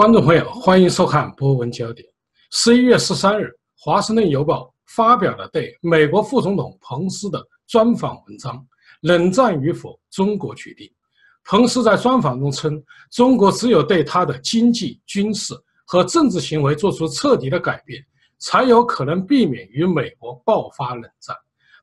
[0.00, 2.08] 观众朋友，欢迎收看《博文焦点》。
[2.52, 3.44] 十一月十三日，
[3.78, 8.66] 《华盛顿邮报》发表了对美国副总统彭斯的专访文章
[9.02, 10.90] ：“冷战与否，中国决定。”
[11.44, 15.52] 彭斯在专访中称，中国只有对他的经济、军事
[15.84, 18.02] 和政治行为做出彻底的改变，
[18.38, 21.36] 才有可能避免与美国爆发冷战。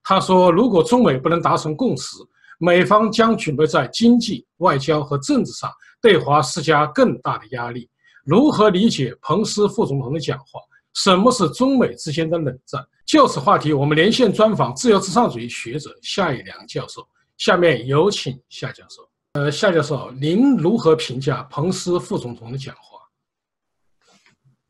[0.03, 2.17] 他说：“如果中美不能达成共识，
[2.57, 5.69] 美方将准备在经济、外交和政治上
[6.01, 7.87] 对华施加更大的压力。”
[8.27, 10.59] 如何理解彭斯副总统的讲话？
[10.95, 12.85] 什么是中美之间的冷战？
[13.05, 17.07] 就此话题，我们连线专访自由至上主义学者夏以良教授。
[17.37, 19.07] 下面有请夏教授。
[19.31, 22.99] 呃，夏教授，您如何评价彭斯副总统的讲话？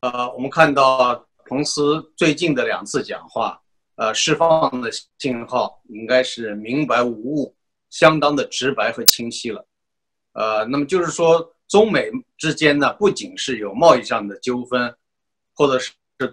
[0.02, 3.60] 呃，我们看到彭斯最近的两次讲话，
[3.96, 7.56] 呃，释放的信号应该是明白无误，
[7.90, 9.66] 相当的直白和清晰了。
[10.34, 11.52] 呃，那么就是说。
[11.68, 14.92] 中美之间呢，不仅是有贸易上的纠纷，
[15.54, 15.92] 或者是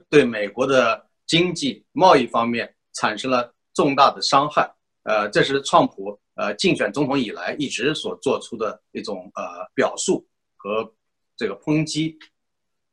[0.10, 4.72] 对美国的经济贸易方面产生了重大的伤害。
[5.04, 9.44] 呃，这是川普呃竞选总统以来一直所做出的一种呃
[9.76, 10.90] 表述和
[11.36, 12.18] 这个抨击。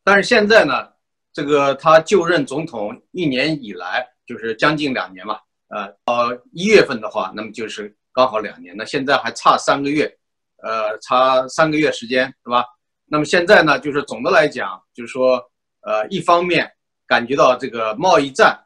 [0.03, 0.89] 但是现在呢，
[1.33, 8.77] 这个他就任总统一年以来，就是将近两年嘛，呃，到一月份的话，那么就是刚好两年。
[8.77, 10.19] 那现在还差三个月。
[10.63, 12.65] 呃，差三个月时间，是吧？
[13.07, 15.43] 那么现在呢，就是总的来讲，就是说，
[15.81, 16.71] 呃，一方面
[17.07, 18.59] 感觉到这个贸易战，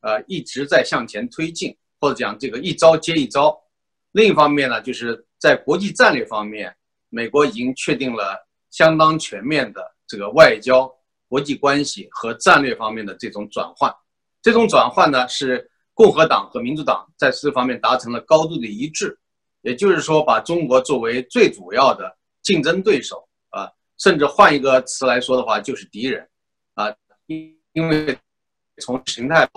[0.00, 3.50] 呃，一直在向前推进，或者讲这个一招接一招；
[4.12, 6.74] 另一方面呢，就是在国际战略方面，
[7.10, 8.36] 美国已经确定了
[8.70, 10.90] 相当全面的这个外交、
[11.28, 13.94] 国际关系和战略方面的这种转换。
[14.40, 19.16] 这种转换呢，是共和党和民主党在这方面达成了高度的一致。
[19.62, 26.28] 也就是说，把中国作为最主要的竞争对手啊，甚至换一个词来说的话，就是敌人
[26.74, 26.92] 啊。
[27.26, 28.18] 因因为
[28.80, 29.48] 从形态，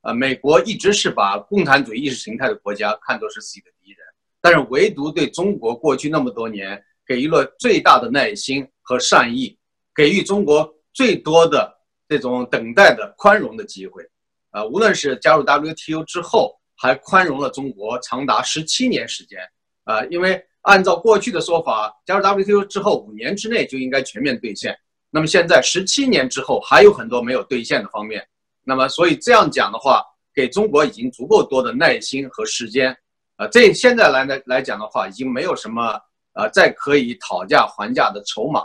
[0.00, 3.98] 啊，美国一直是把共产主义意识形态的国家看作是自己的敌人，
[4.40, 9.56] 但是唯独对中国过去那么多年给予了最大的耐心和善意，
[9.94, 11.72] 给予中国最多的
[12.08, 14.02] 这种等待的宽容的机会
[14.50, 14.64] 啊。
[14.64, 16.58] 无论是加入 WTO 之后。
[16.76, 19.38] 还宽容了中国长达十七年时间，
[19.84, 24.76] 啊，因为按照过去的说法，加入 WTO 之后五年之内就应该全面兑现，
[25.10, 28.26] 那么现在十七年之后还有很多没有兑现的方面，
[28.64, 30.02] 那么所以这样讲的话，
[30.34, 32.96] 给中国已经足够多的耐心和时间，
[33.36, 36.00] 啊，这现在来来来讲的话，已经没有什么
[36.32, 38.64] 呃再可以讨价还价的筹码，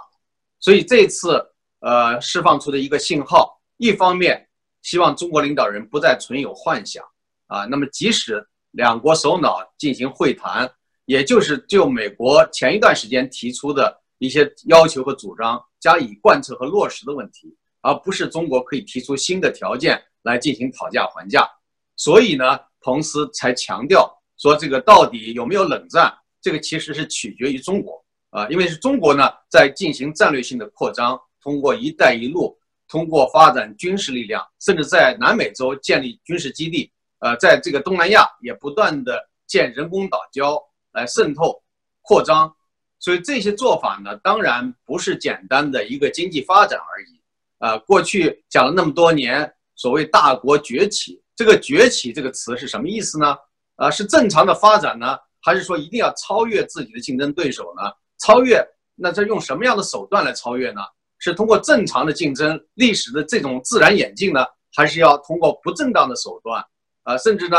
[0.60, 1.46] 所以这次
[1.82, 4.48] 呃释放出的一个信号，一方面
[4.82, 7.04] 希望中国领导人不再存有幻想。
[7.50, 10.72] 啊，那么即使两国首脑进行会谈，
[11.06, 21.50] 也就是就美国前一段时间提出的一些要求和主张加以贯彻和落实的问题，而不是中国可以提出新的条件来进行讨价还价。
[21.96, 32.56] 所以呢，彭斯才强调说，这个到底有没有冷战，这个其实是取决于中国啊，因为是中国呢在进行战略性的扩张，通过“一带一路”，
[32.88, 36.92] 通过发展军事力量，甚至在南美洲建立军事基地。
[37.20, 41.62] 呃，在这个东南亚也不断的建人工岛礁来渗透、
[42.02, 42.54] 扩张，
[42.98, 47.22] 所以这些做法呢，当然不是简单的一个经济发展而已。
[47.60, 53.36] 呃，过去讲了那么多年，所谓大国崛起，这个崛起这个词是什么意思呢？
[53.76, 57.84] 呃，是正常的发展呢，还是说一定要超越自己的竞争对手呢？
[58.18, 58.66] 超越，
[58.96, 60.82] 那这用什么样的手段来超越呢？
[61.18, 66.66] 是通过正常的竞争、历史的这种自然演进呢，还是要通过不正当的手段？
[67.04, 67.58] 啊，甚至呢，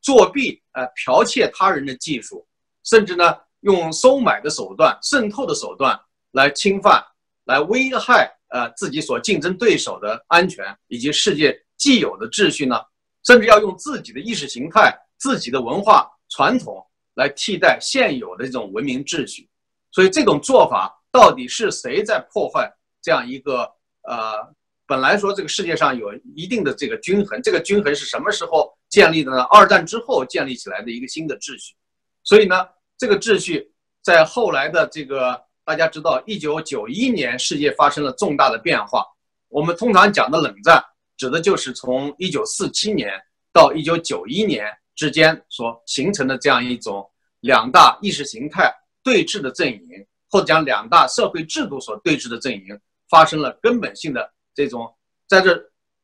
[0.00, 2.46] 作弊，呃，剽窃他人的技术，
[2.84, 5.98] 甚至呢，用收买的手段、渗透的手段
[6.32, 7.02] 来侵犯、
[7.44, 12.76] 来危害，呃，自己所竞争对手的安全以及世界既有的秩序呢？
[13.24, 16.84] 甚至要用自己的意识形态、自己的文化传统
[17.14, 19.48] 来替代现有的这种文明秩序。
[19.90, 23.62] 所以，这种做法到底是谁在破坏这样一个
[24.02, 24.54] 呃？
[24.84, 29.42] 本来说这个世界上有一定的这个均衡，这个均衡是什么时候建立的呢？
[29.44, 31.74] 二战之后建立起来的一个新的秩序。
[32.22, 32.68] 所以呢，
[32.98, 33.72] 这个秩序
[34.02, 39.02] 在后来的这个大家知道，一九九一年世界发生了重大的变化。
[39.48, 40.84] 我们通常讲的冷战，
[41.16, 43.10] 指的就是从一九四七年
[43.50, 47.10] 到一九九一年之间所形成的这样一种
[47.40, 48.70] 两大意识形态
[49.02, 49.88] 对峙的阵营，
[50.30, 52.78] 或者讲两大社会制度所对峙的阵营
[53.08, 54.30] 发生了根本性的。
[54.54, 54.94] 这种
[55.26, 55.58] 在这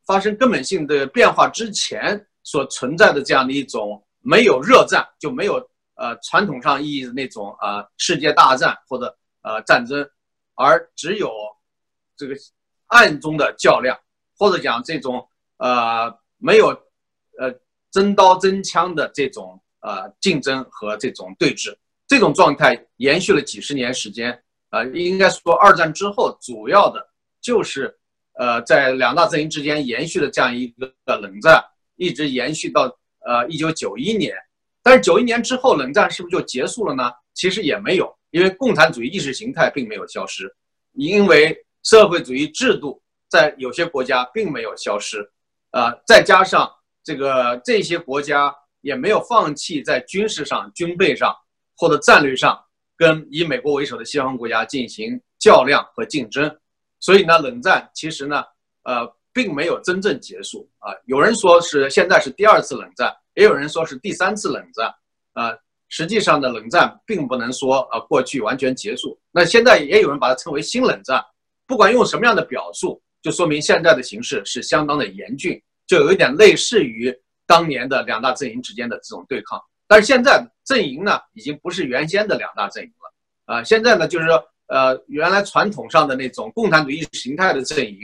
[0.07, 5.57] 发生根本性的变化之前所存在的这样的一种没有热战就没有
[5.97, 10.09] 呃传统上意义的那种呃世界大战或者呃战争，
[10.55, 11.31] 而只有
[12.17, 12.35] 这个
[12.87, 13.95] 暗中的较量，
[14.39, 15.29] 或者讲这种
[15.59, 16.69] 呃没有
[17.39, 17.53] 呃
[17.91, 24.43] 真刀真枪的这种呃竞争和这种对峙，这种状态延续了几十年时间。
[24.71, 27.07] 呃，应该说二战之后，主要的
[27.43, 27.95] 就是
[28.39, 31.63] 呃在两大阵营之间延续的这样一个冷战，
[31.99, 32.85] 一直延续到
[33.27, 34.35] 呃一九九一年。
[34.83, 37.13] 但是九一年之后，冷战是不是就结束了呢？
[37.35, 40.51] 其实也没有，因为共产主义意识形态并没有消失，
[40.95, 45.21] 因为社会主义制度在有些国家并没有消失，
[45.73, 46.71] 啊，再加上
[47.05, 51.35] 这个这些国家也没有放弃在军事上、军备上
[51.77, 52.59] 或者战略上
[52.97, 56.59] 跟以美国为首的西方国家进行较量和竞争，
[56.99, 58.43] 所以呢，冷战其实呢，
[58.85, 59.07] 呃，
[59.39, 60.91] 并没有真正结束啊。
[61.05, 63.15] 有人说是现在是第二次冷战。
[63.35, 64.93] 也有人说是第三次冷战，
[65.33, 65.57] 啊，
[65.89, 69.17] 实际上的冷战并不能说啊过去完全结束。
[69.31, 71.25] 那现在也有人把它称为新冷战，
[71.65, 79.63] 不管用什么样的表述，就说明现在的形势是相当的严峻，就有一点类似于当年的两大阵营之间的这种对抗。
[79.87, 88.01] 但是现在阵营呢，已经不是原先的两大阵营了，啊，现在呢就是说，呃，原来传统上的那种共产主义形态的阵营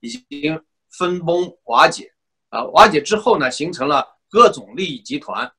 [0.00, 0.60] 已经
[0.90, 2.12] 分崩瓦解，
[2.50, 4.06] 啊，瓦解之后呢，形成了。
[4.30, 5.50] 各种利益集团，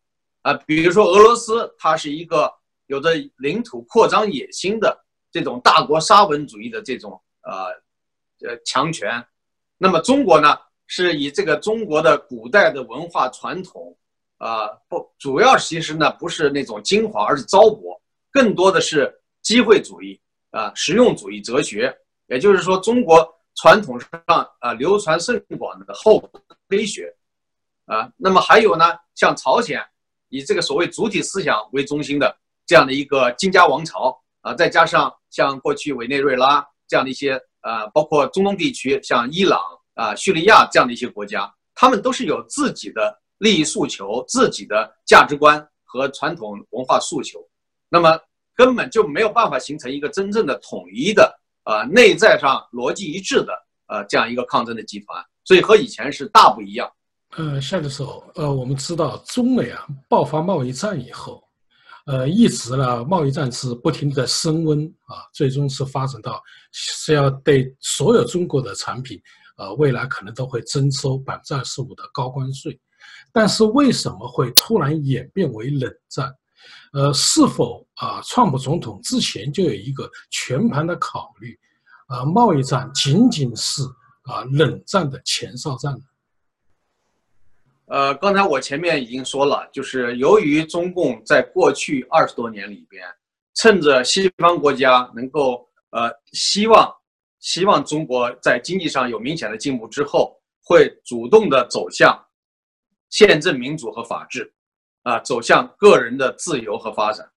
[0.43, 2.53] 啊，比如说俄罗斯，它是一个
[2.85, 4.95] 有着领土扩张野心的
[5.31, 9.25] 这种大国沙文主义的这种呃呃强权。
[9.79, 10.55] 那么中国呢，
[10.85, 13.97] 是以这个中国的古代的文化传统，
[14.37, 17.99] 啊不，主要其实呢不是那种精华，而是糟粕，
[18.31, 20.21] 更多的是机会主义
[20.51, 21.91] 啊，实用主义哲学。
[22.27, 23.27] 也就是说，中国
[23.59, 24.09] 传统上
[24.59, 26.29] 啊流传甚广的后
[26.69, 27.13] 黑学。
[27.85, 28.85] 啊，那么还有呢，
[29.15, 29.83] 像朝鲜，
[30.29, 39.59] 以这个所谓主体思想为中心的这样的一个金家王朝啊，再加上像过去委内瑞拉这样的一些啊，包括中东地区像伊朗
[39.95, 47.43] 啊、叙利亚这样的一些国家，他们都是有自己的利益诉求、自己的价值观和传统文化诉求，
[47.89, 48.19] 那么
[48.53, 53.53] 根本就没有办法形成一个真正的统一的啊，内在上逻辑一致的
[53.87, 56.89] 呃这样一个抗争的集团，所以和以前是大不一样。
[57.37, 61.43] 呃，夏教授，呃，我们知道中美啊爆发贸易战以后，
[62.07, 66.41] 呃，一直呢贸易战是不停的升温啊，最终是发展到
[66.71, 69.21] 是要对所有中国的产品，
[69.57, 72.79] 呃，未来可能都会征收百分之二十五的高关税。
[73.31, 76.33] 但是为什么会突然演变为冷战？
[76.93, 81.57] 呃，是否啊，川普总统之前就有一个全盘的考虑？
[82.07, 83.83] 啊，贸易战仅仅是
[84.23, 85.99] 啊冷战的前哨战呢？
[87.85, 93.03] 呃，刚才我前面已经说了，就是由于中共在过去二十多年里边，
[93.53, 96.91] 趁着西方国家能够呃希望
[97.39, 102.19] 希望中国在经济上有明显的进步之后，会主动的走向
[103.09, 104.51] 宪政民主和法治，
[105.09, 107.27] 啊，走向个人的自由和发展。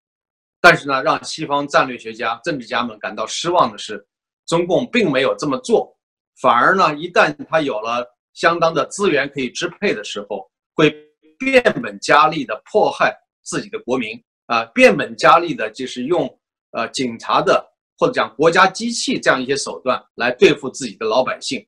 [0.60, 4.06] 但是呢，让西方战略学家、政治家们感到失望的是，
[4.46, 5.96] 中共并没有这么做，
[6.40, 8.06] 反而呢，一旦他有了。
[8.34, 10.90] 相当的资源可以支配的时候，会
[11.38, 16.26] 变本加厉的迫害自己的国民啊，变本加厉的就是用
[16.70, 17.62] 呃警察的
[17.98, 21.60] 或者讲国家机器这样一些手段来对付自己的老百姓，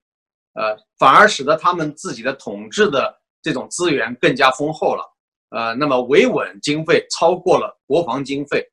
[0.54, 5.04] 呃，反而使得他们自己的统治的这种资源更加丰厚了，
[5.54, 8.66] 呃，那么维稳经费超过了国防经费，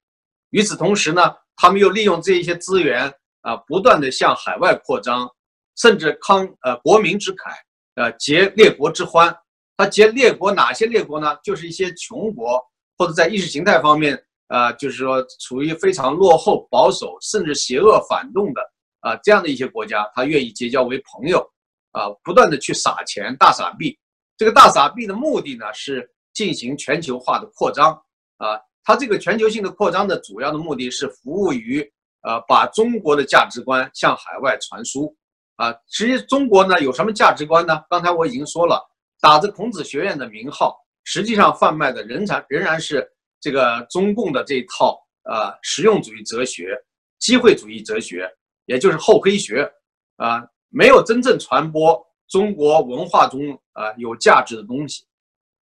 [0.50, 1.22] 与此同时呢，
[1.56, 5.30] 他们又利用这一些资源啊，不断的向海外扩张，
[5.78, 7.52] 甚至慷呃国民之慨。
[7.96, 9.36] 呃，结列国之欢，
[9.76, 11.38] 他结列国哪些列国呢？
[11.44, 12.60] 就是一些穷国，
[12.98, 18.62] 或者在意识形态方面，呃，就是说处于非常落后、保守，甚至邪恶反动的
[19.02, 21.46] 啊这样的一些国家，他愿意结交为朋友，
[21.92, 23.96] 啊，不断的去撒钱、大撒币。
[24.38, 27.94] 这个大撒币的目的呢，是进行全球化的扩张，
[28.38, 31.82] 啊，它这个全球性的扩张的主要的目的是服务于，
[32.22, 35.16] 呃，把中国的价值观向海外传输。
[35.58, 37.84] 啊，实际中国呢有什么价值观呢？
[37.88, 38.82] 刚才我已经说了，
[39.20, 43.08] 打着孔子学院的名号，实际上贩卖的仍然仍然是
[43.40, 46.76] 这个中共的这一套呃实用主义哲学、
[47.20, 48.28] 机会主义哲学，
[48.66, 49.72] 也就是厚黑学，
[50.16, 53.40] 啊，没有真正传播中国文化中
[53.74, 55.04] 啊有价值的东西，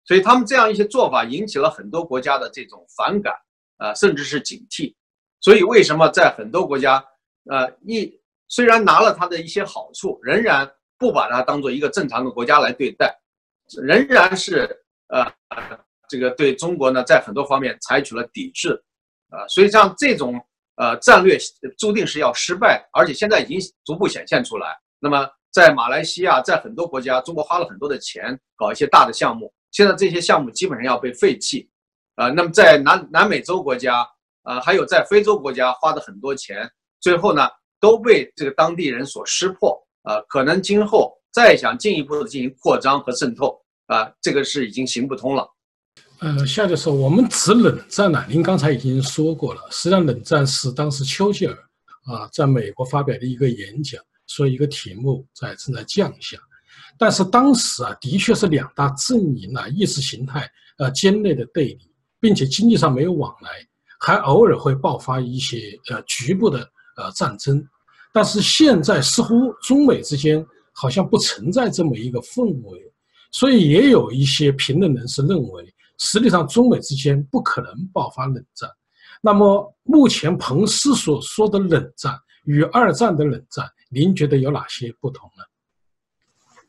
[0.04, 3.34] 所以他们这样一些做法引起了很多国家的这种反感
[3.78, 4.94] 啊，甚至是警惕。
[5.40, 7.04] 所以为什么在很多国家，
[7.50, 8.20] 呃一。
[8.46, 13.12] 虽然拿了他的一些好处，仍然不把它当做一个正常的国家来对待，
[13.82, 14.68] 仍然是
[15.08, 15.26] 呃
[16.10, 18.80] 这个对中国呢，在很多方面采取了抵制，
[19.30, 20.38] 啊，所以像这种
[20.76, 21.38] 呃战略
[21.78, 24.78] 注定是要失败，而且现在已经逐步显现出来。
[25.00, 31.68] 那么在马来西亚，在很多国家，中国花了很多的钱搞一些大的项目，现在这些项目基本上要被废弃。
[32.14, 34.06] 呃，那么在南南美洲国家，
[34.44, 37.48] 呃，还有在非洲国家花的很多钱，最后呢
[37.80, 39.76] 都被这个当地人所识破。
[40.04, 45.44] 呃，可能今后再想进一步的进行扩张和渗透，啊，这个是已经行不通了。
[46.20, 49.60] 呃，夏教授，我们指冷战呢，您刚才已经说过了。
[49.72, 51.52] 实际上，冷战是当时丘吉尔
[52.06, 56.38] 啊在美国发表的一个演讲，说一个题目在正在降下。
[56.98, 60.48] 但是当时啊，的确是两大阵营啊意识形态
[60.78, 63.50] 呃尖锐的对立，并且经济上没有往来，
[64.00, 66.60] 还偶尔会爆发一些呃局部的
[66.96, 67.66] 呃战争。
[68.12, 72.80] 但是现在似乎中美之间好像不存在这么一个氛围，
[73.32, 75.74] 所以也有一些评论人士认为。
[75.98, 78.68] 实际上，中美之间不可能爆发冷战。
[79.22, 82.12] 那么，目前彭斯所说的冷战
[82.46, 85.44] 与二战的冷战，您觉得有哪些不同呢？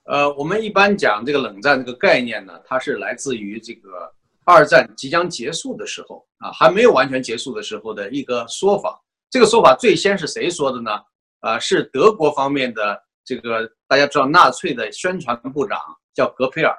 [0.05, 9.01] 呃，我们一般讲这个冷战这个概念呢，它是来自于这个二战即将结束的时候啊，还没有完全结束的时候的一个说法。
[9.31, 10.91] 这个说法最先是谁说的呢？
[11.39, 15.79] 啊，是德国方面的这个大家知道纳粹的宣传部长
[16.13, 16.75] 叫格培尔。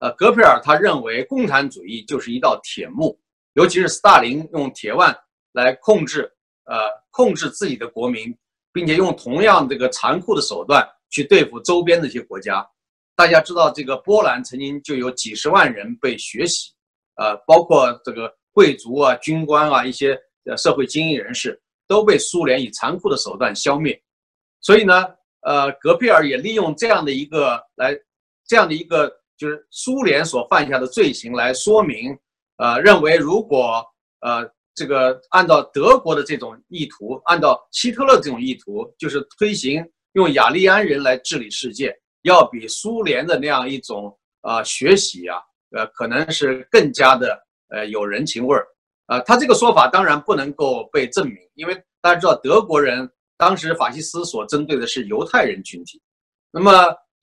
[0.00, 3.16] 呃，格培尔他认为共产主义就是一道铁幕，
[3.52, 5.16] 尤其是斯大林用铁腕
[5.52, 6.30] 来控制，
[6.64, 6.76] 呃，
[7.10, 8.36] 控制自己的国民，
[8.72, 10.84] 并且用同样这个残酷的手段
[11.14, 12.66] 去对付周边的一些国家。
[13.14, 16.72] 大家知道，这个波兰曾经就有几十万人被血洗，
[17.14, 23.96] 呃，包括这个贵族啊、军官啊、一些呃社会精英人士都被苏联以残酷的手段消灭。
[24.60, 25.06] 所以呢，
[25.42, 27.96] 呃，戈培尔也利用这样的一个来，
[28.46, 29.10] 这样的一个。
[29.36, 32.16] 就是苏联所犯下的罪行来说明，
[32.58, 33.84] 呃，认为如果
[34.20, 45.38] 呃这个按照德国的这种意图，按照希特勒这种意图，就是推行用雅利安人来治理世界，要比苏联的那样一种呃学习啊，
[45.70, 48.66] 呃，可能是更加的呃有人情味儿。
[49.06, 56.02] 呃，他这个说法当然不能够被证明，因为大家知道德国人当时法西斯所针对的是犹太人群体，
[56.50, 56.72] 那么。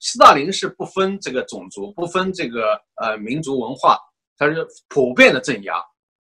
[0.04, 3.96] 斯大林是不分这个种族，不分这个呃民族文化，
[4.36, 5.76] 他是普遍的镇压，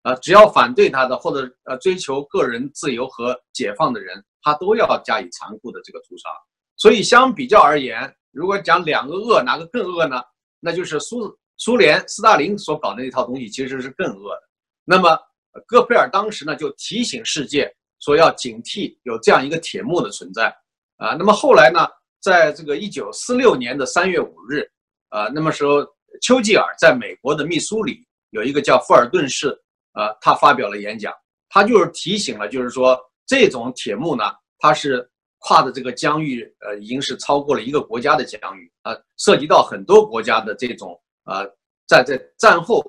[0.02, 6.28] 啊，只要反对他的或者呃追求个人自由和解放的人，他都要加以残酷的这个屠杀。
[6.77, 10.22] 所以相比较而言，如果讲两个恶，哪个更恶呢？
[10.60, 14.41] 那就是苏苏联斯大林所搞的那套东西其实是更恶的。
[14.86, 15.17] 那么
[15.65, 17.69] 戈培尔当时呢就提醒世界
[18.00, 20.55] 说要警惕有这样一个铁幕的存在，
[20.98, 21.88] 啊，那么后来呢？
[22.19, 24.67] 在这个一九四六年的三月五日，
[25.10, 25.86] 啊，那么时候
[26.22, 29.50] 丘吉尔在美国的密苏里有一个叫富尔顿市，
[29.93, 31.13] 啊，他发表了演讲，
[31.48, 34.24] 他就是提醒了，就是说这种铁幕呢，
[34.57, 35.07] 它是
[35.48, 41.46] 跨的这个疆域，呃，已经是超过了一个国家的疆域，啊，涉及到很多国家的这种，呃，
[41.88, 42.84] 在在战后，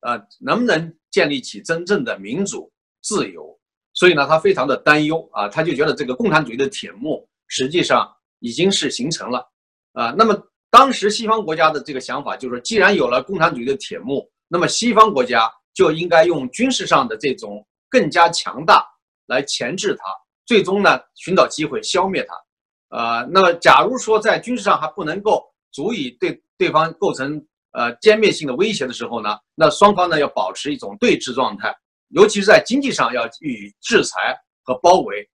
[0.00, 2.68] 呃，能不能建立起真正的民主
[3.00, 3.56] 自由？
[3.92, 7.24] 所以呢，他非常的担忧啊，他就觉得这个共产主义的铁幕。
[7.46, 9.48] 实际上已经是形成了，
[9.92, 10.36] 啊，那么
[10.68, 18.84] 当时西方国家的这个想法就是说，既然有了共产主义的铁幕，那么西方国家就应该用军事上的这种更加强大
[19.26, 20.04] 来钳制它，
[20.50, 27.40] 最终呢寻找机会消灭它，呃，那么假如说在军事上还不能够足以对对方构成
[27.70, 31.72] 呃歼灭性的威胁的时候呢，那双方呢要保持一种对峙状态，
[32.08, 35.30] 尤其是在经济上要予以制裁和包围，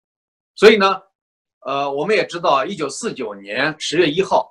[0.55, 1.01] 所以呢。
[1.67, 4.47] 呃，我们也知道，一九四九年十月一号，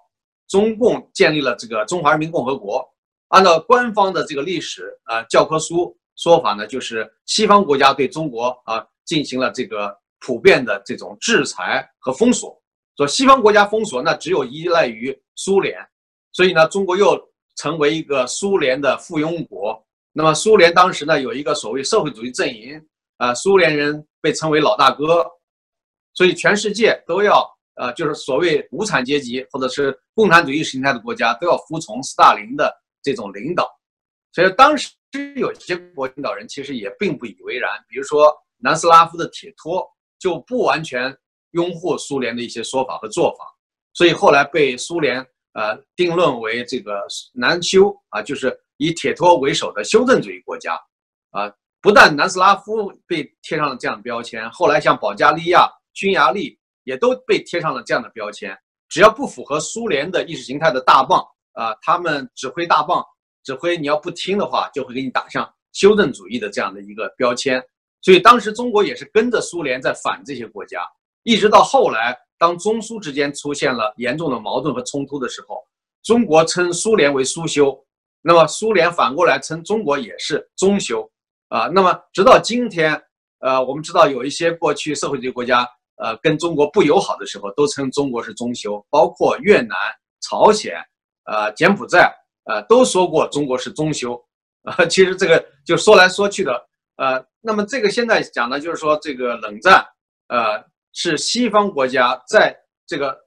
[0.48, 2.84] 中共建立了这个中华人民共和国。
[3.28, 12.58] 按照官方的这个历史啊教科书说法呢，就是西方国家对中国啊进行了这个普遍的这种制裁和封锁。
[12.96, 15.76] 说西方国家封锁，那只有依赖于苏联，
[16.32, 17.20] 所以呢，中国又
[17.56, 19.78] 成为一个苏联的附庸国。
[20.12, 22.80] 那么苏联当时呢有一个所谓社会主义阵营
[23.18, 25.26] 啊，苏联人被称为老大哥。
[26.14, 33.68] 所以全世界都要，呃，就是所谓无产阶级或者是共产主义形态的国家都要服从斯大林的这种领导。
[34.32, 34.88] 所以当时
[35.36, 39.84] 有些国领导人其实也并不以为然，比如说南斯拉夫的铁托
[40.24, 41.14] 就不完全
[41.50, 43.44] 拥护苏联的一些说法和做法，
[43.92, 45.20] 所以后来被苏联
[45.52, 46.98] 呃定论为这个
[47.34, 50.80] 南修啊，就是以铁托为首的修正主义国家
[51.30, 51.52] 啊。
[51.82, 55.68] 不但南斯拉夫被贴上了这样的标签，后来像保加利亚。
[55.92, 63.04] 匈牙利也都被贴上了这样的标签，只要不符合苏联的意识形态的大棒啊，他们指挥大棒
[63.44, 67.62] 指挥，你要不听的话，就会给你打上修正主义的这样的一个标签。
[68.04, 70.86] 所以当时中国也是跟着苏联在反这些国家，
[71.22, 75.64] 一直到后来，当中苏之间出现了严重的矛盾和冲突的时候，
[76.02, 77.82] 中国称苏联为苏修，
[78.20, 81.10] 那么苏联反过来称中国也是中修，
[81.48, 83.02] 啊，那么直到今天，
[83.38, 89.74] 呃，我们知道有一些过去社会主义国家，呃，跟中国不友好的时候，都称中国是中修，包括越南、
[90.20, 90.76] 朝鲜，
[91.24, 94.22] 呃，柬埔寨，呃，都说过中国是中修，
[94.64, 96.68] 啊， 其实这个就说来说去的。
[96.96, 99.84] 呃，那么这个现在讲的就是说，这个冷战，
[100.28, 103.18] 呃，是西方国家在这个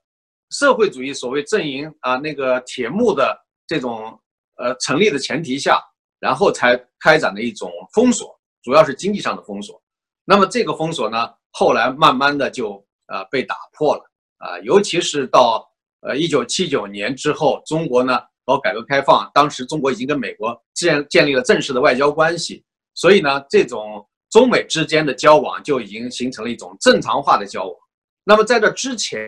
[0.51, 4.17] 社会主义所谓阵营啊，那个铁幕的这种
[4.55, 5.81] 呃成立的前提下，
[6.19, 9.81] 然后才开展的一种封锁，主要是经济上的封锁。
[10.24, 14.03] 那么这个封锁呢，后来慢慢的就呃被打破了
[14.38, 15.69] 啊，尤其是到
[16.01, 22.63] 呃一九七九年之后，中国呢搞改革开放，当时中国已经跟美国建建立了正式的外交关系。
[22.97, 27.75] 所以呢，这种中美之间的交往就已经形成了一种正常化的交往。
[28.23, 29.21] 那么在这之前，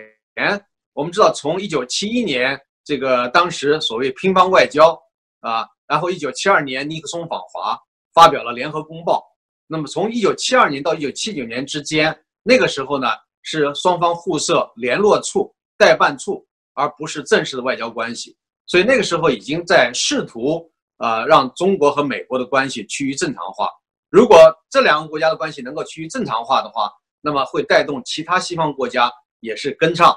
[0.94, 5.00] 我们知道，从一九七一年这个当时所谓乒乓外交
[5.42, 7.80] 啊，然后一九七二年尼克松访华，
[8.12, 9.24] 发表了联合公报。
[9.68, 13.08] 那么从一九七二年到一九七九年之间，那个时候呢
[13.44, 18.36] 是双方互设联络处、代办处，而不是正式的外交关系。
[18.66, 20.68] 所以那个时候已经在试图。
[21.00, 23.70] 呃，让中国和美国的关系趋于正常化。
[24.10, 24.38] 如果
[24.70, 26.92] 这两个国家的关系能够趋于正常化的话，
[27.22, 30.16] 那么会带动其他西方国家也是跟上。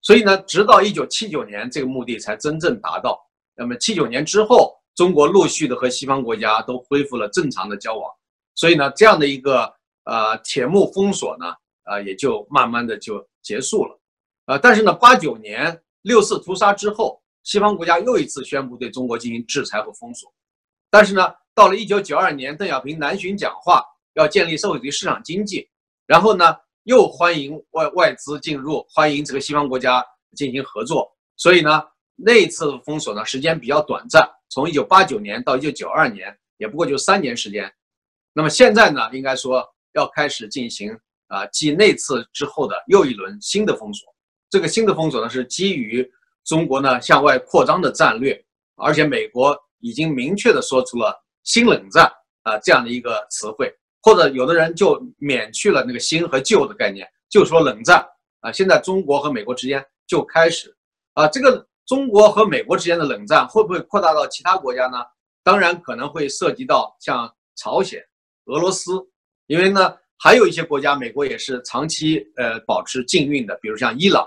[0.00, 3.18] 所以呢，直到一九七九年，这个目的才真正达到。
[3.54, 8.08] 那么七九年之后，中国陆续的和西方国家都恢复了正常的交往。
[8.54, 9.72] 所以呢，这样的一个
[10.04, 11.46] 呃铁幕封锁呢，
[11.84, 13.98] 呃也就慢慢的就结束了。
[14.46, 17.21] 呃，但是呢，八九年六四屠杀之后。
[17.44, 20.32] 西方国家又一次宣布对中国进行制裁和封锁，
[20.90, 25.68] 但是呢，到了一九九二年，邓小平南巡讲话，要建立社会主义市场经济，
[26.06, 30.04] 然后呢，又欢迎外外资进入，欢迎这个西方国家
[30.36, 31.82] 进行合作，所以呢，
[32.14, 37.68] 那一次封锁呢，时间比较短暂，从一九八九年到一九九二年，也不过就三年时间。
[38.32, 44.08] 那么现在呢，应该说要开始进行啊，继那次之后的又一轮新的封锁。
[44.48, 46.08] 这个新的封锁呢，是基于。
[46.44, 48.44] 中国呢向外扩张的战略，
[48.76, 52.04] 而且美国已经明确的说出了新冷战
[52.42, 58.04] 啊这样的一个词汇，或者有的人就免去了那个新和旧的概念，就说冷战
[58.40, 58.50] 啊。
[58.50, 60.76] 现在中国和美国之间就开始
[61.14, 64.98] 啊，这个中国和美国之间的冷战会不会扩大到其他国家呢？
[65.44, 68.00] 当然可能会涉及到像朝鲜、
[68.46, 68.92] 俄罗斯，
[69.46, 74.24] 因为呢还有一些国家美国也是长期呃保持禁运的，比如像伊朗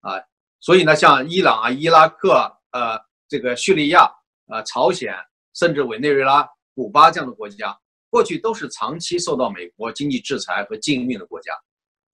[0.00, 0.20] 啊。
[0.62, 2.30] 所以呢，像伊朗啊、伊拉克、
[2.70, 2.96] 呃，
[3.28, 4.08] 这个叙利亚、
[4.46, 5.12] 呃，朝鲜，
[5.54, 7.76] 甚至委内瑞拉、古巴这样的国家，
[8.08, 11.52] 过去都是长期受到美国经济制裁和禁运的国家。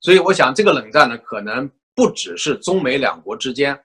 [0.00, 3.78] 所以，我想这个冷战呢，可能不只是中美两国之间，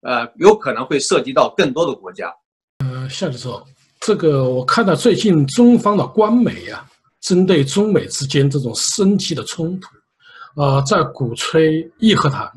[0.00, 2.34] 呃，有可能会涉及到更多的国家。
[2.78, 3.66] 呃，夏教授，
[4.00, 6.84] 这个我看到最近中方的官媒啊，
[7.20, 9.88] 针对中美之间这种升级的冲突，
[10.56, 12.50] 呃，在鼓吹义和谈。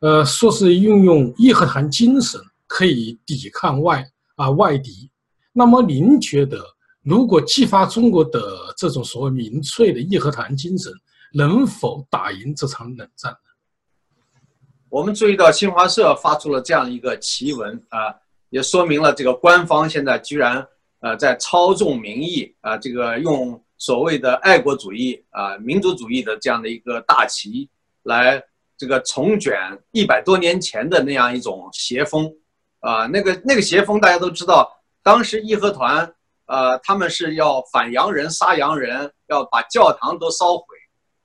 [0.00, 4.02] 呃，说是运用义和团精神可以抵抗外
[4.34, 5.10] 啊外敌，
[5.52, 6.64] 那么您觉得，
[7.02, 8.40] 如果激发中国的
[8.78, 10.90] 这种所谓民粹的义和团精神，
[11.34, 14.40] 能否打赢这场冷战呢？
[14.88, 18.14] 我们注意到新华社发出了这样一个奇文啊，
[18.48, 20.66] 也说明了这个官方现在居然
[21.00, 27.68] 呃在操纵民意啊，这个用所谓的爱国主义啊民族主义的这样的一个大旗
[28.04, 28.42] 来。
[28.80, 29.60] 这个重卷
[29.92, 32.34] 一百多年前的那样一种邪风，
[32.78, 36.10] 啊，那个那个邪风大家都知道，当时义和团，
[36.46, 40.64] 呃，他们是要反洋人、杀洋人，要把教堂都烧毁，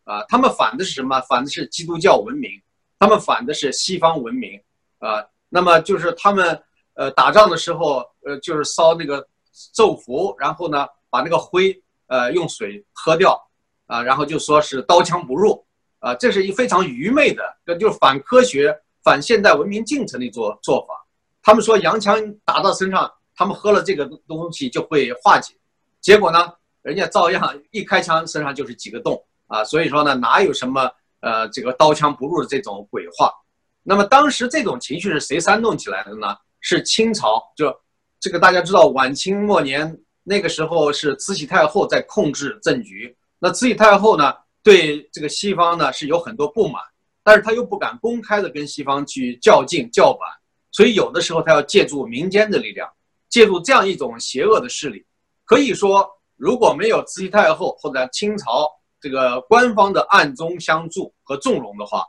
[0.03, 1.21] 啊，他们反的是什么？
[1.29, 2.51] 反的是基督教文明，
[2.99, 4.61] 他们反的是西方文明，
[4.99, 6.61] 啊，那么就是他们，
[6.95, 9.25] 呃，打仗的时候，呃，就是烧那个
[9.73, 11.73] 咒符，然后呢，把那个灰，
[12.07, 13.41] 呃，用水喝掉，
[13.87, 15.64] 啊，然后就说是刀枪不入。
[16.05, 18.71] 啊，这是一非常愚昧的，这就是反科学、
[19.03, 20.93] 反现代文明进程的一做做法。
[21.41, 25.55] 他们说洋枪打到身上，他们喝了这个东西就会化解，
[25.99, 29.63] 结果呢，人家照样一开枪身上就是几个洞啊。
[29.63, 30.87] 所以说呢，哪有什么
[31.21, 33.33] 呃这个刀枪不入的这种鬼话？
[33.81, 36.35] 那么当时这种情绪是谁煽动起来的呢？
[36.61, 37.75] 是清朝，就
[38.19, 44.31] 这个大家知道，晚清末年那个时候是慈禧太后在控制政局，那慈禧太后呢？
[44.65, 46.81] 对这个西方呢是有很多不满，
[47.21, 50.27] 但是他又不敢公开的跟西方去较劲叫板，
[50.71, 52.91] 所以有的时候他要借助民间的力量，
[53.29, 55.05] 借助这样一种邪恶的势力，
[55.45, 58.67] 可以说如果没有慈禧太后或者清朝
[58.99, 62.03] 这个官方的暗中相助和纵容的话，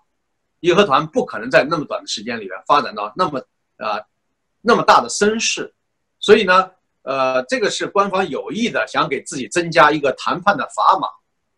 [0.60, 3.38] 义和团不可能在那么短的时间里面发展到那么
[3.76, 4.00] 啊
[4.62, 5.74] 那么大的声势。
[6.18, 6.70] 所以呢，
[7.02, 11.06] 呃，这个是官方有意的，想给自己增加一个谈判的砝码，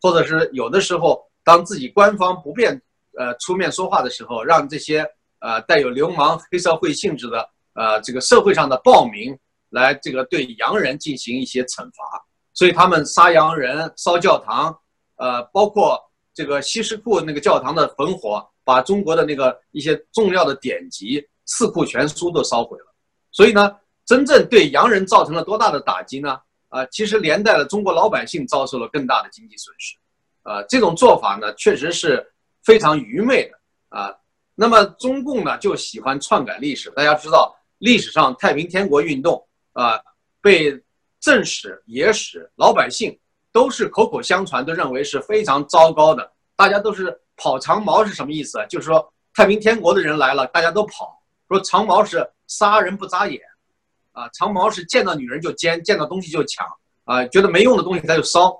[0.01, 2.81] 或者是有的时候，当自己官方不便
[3.17, 5.05] 呃出面说话的时候，让这些
[5.39, 9.37] 呃带有流氓黑社会性质的呃这个社会上的暴民
[9.69, 12.25] 来这个对洋人进行一些惩罚。
[12.53, 14.77] 所以他们杀洋人、烧教堂，
[15.17, 15.99] 呃，包括
[16.33, 22.85] 这个西什库那个教堂的焚火，把中国的那个一些重要的典籍《四库全书》都烧毁了。
[23.31, 23.75] 所以呢。
[24.05, 26.35] 真正对洋人造成了多大的打击呢？
[26.69, 29.97] 啊，其实连带了中国老百姓遭受了更大的经济损失，
[30.43, 32.25] 啊，这种做法呢，确实是
[32.63, 34.15] 非常愚昧的啊。
[34.55, 36.89] 那么中共呢，就喜欢篡改历史。
[36.91, 39.99] 大家知道，历史上太平天国运动啊，
[40.41, 40.79] 被
[41.19, 43.17] 正史、野史、老百姓
[43.51, 46.31] 都是口口相传，都认为是非常糟糕的。
[46.55, 48.59] 大家都是跑长毛是什么意思？
[48.69, 51.19] 就是说太平天国的人来了，大家都跑。
[51.47, 53.41] 说长毛是杀人不眨眼。
[54.19, 56.67] 啊，长毛是见到女人就奸，见到东西就抢，
[57.05, 58.53] 啊，觉得没用的东西他就烧，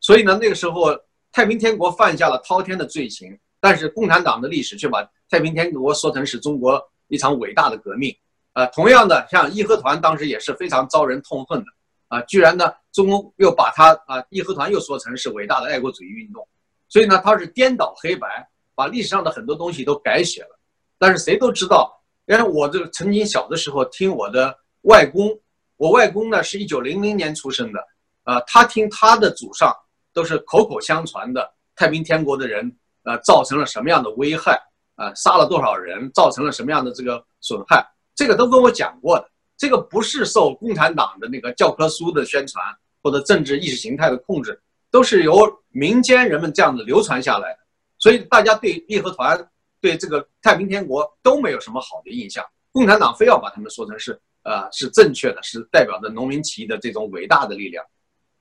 [0.00, 0.98] 所以呢，那个时候
[1.30, 8.16] 太平天国犯下了滔天的罪行，但是共产党的历史却把太平天国说成是中国一场伟大的革命，
[8.54, 11.66] 啊，同样的，像义和团当时也是非常遭人痛恨的，
[12.08, 16.48] 啊，居然呢，中共又把他啊，义和团又说成是伟大的爱国主义运动，
[16.88, 20.58] 所以呢，他是颠倒黑白，把历史上的很多东西都改写了，
[20.98, 24.61] 但是谁都知道，因为我这个曾经小的时候听我的。
[24.82, 25.38] 外公，
[25.76, 27.80] 我外公呢是一九零零年出生的，
[28.24, 29.74] 呃，他听他的祖上
[30.12, 32.70] 都是口口相传的太平天国的人，
[33.04, 34.60] 呃，造成了什么样的危害，
[34.96, 39.28] 啊，杀了多少人，造成了什么样的这个损害，这个都跟我讲过的。
[39.56, 42.64] 这个不是受共产党的那个教科书的宣传
[43.00, 47.58] 或者政治意识形态的控制，都是由民间人们这样子流传下来的。
[47.98, 49.48] 所以大家对义和团、
[49.80, 54.20] 对这个太平天国都没有什么好的印象，共产党非要把他们说成是。
[54.44, 57.84] 呃，是正确的，是代表着农民起义的这种伟大的力量。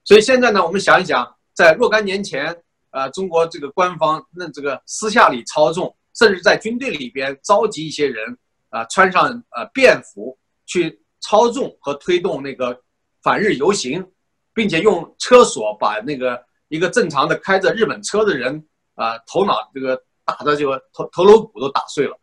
[0.04, 2.56] 所以现在呢，我们想一想，在若干年前，
[2.90, 8.38] 呃，中国这个官方那这个私下里操纵，甚至在军队里边召集一些人，
[8.70, 12.78] 啊，穿上呃便服去操纵和推动那个
[13.22, 14.04] 反日游行，
[14.54, 22.18] 并且用车锁把那个一个正常的开着日本车的人啊头脑这个打的这个头头颅骨都打碎了。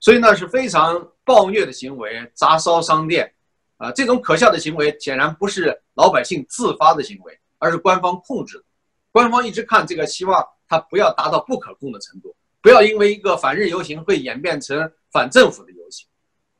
[0.00, 3.30] 所以呢，是非常暴虐的行为，砸烧商店，
[3.76, 8.64] 啊，这种可笑的行为显然不是老百姓自发的行为，而是官方控制的。
[9.12, 16.08] 官方一直看这个，希望它不要达到不可控的程度，不要因为一个反日游行会演变成反政府的游行。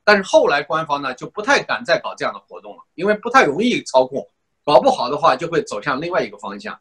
[0.05, 4.29] 但是后来官方呢，就不太敢再搞这样的活动了，因为不太容易操控，
[4.65, 6.79] 搞不好的话就会走向另外一个方向。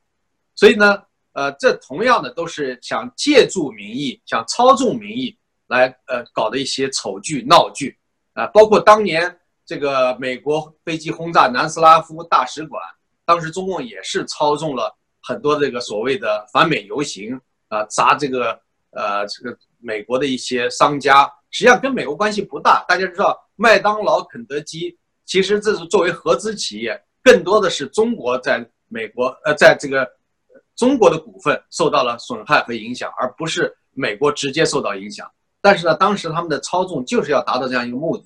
[0.56, 5.38] 所以呢，呃，这同样的都是想借助民意，想操纵民意。
[5.67, 7.97] 来，呃，搞的一些丑剧、闹剧，
[8.34, 12.82] 啊，包括当年这个美国飞机轰炸南斯拉夫大使馆，
[13.25, 18.60] 当时中共也是操纵了很多这个所谓的反美游行，啊，砸这个，
[18.91, 22.86] 呃，这个美国的一些商家，实际上跟美国关系不大。
[22.88, 30.10] 大家知道，麦当劳、肯德基，其实这是作为合资企业，更多的是中国在美国，呃，在这个
[30.77, 35.30] 中国的股份受到了损害和影响，而不是美国直接受到影响。
[35.62, 38.24] 但是呢，当时他们的操纵就是要达到这样一个目的。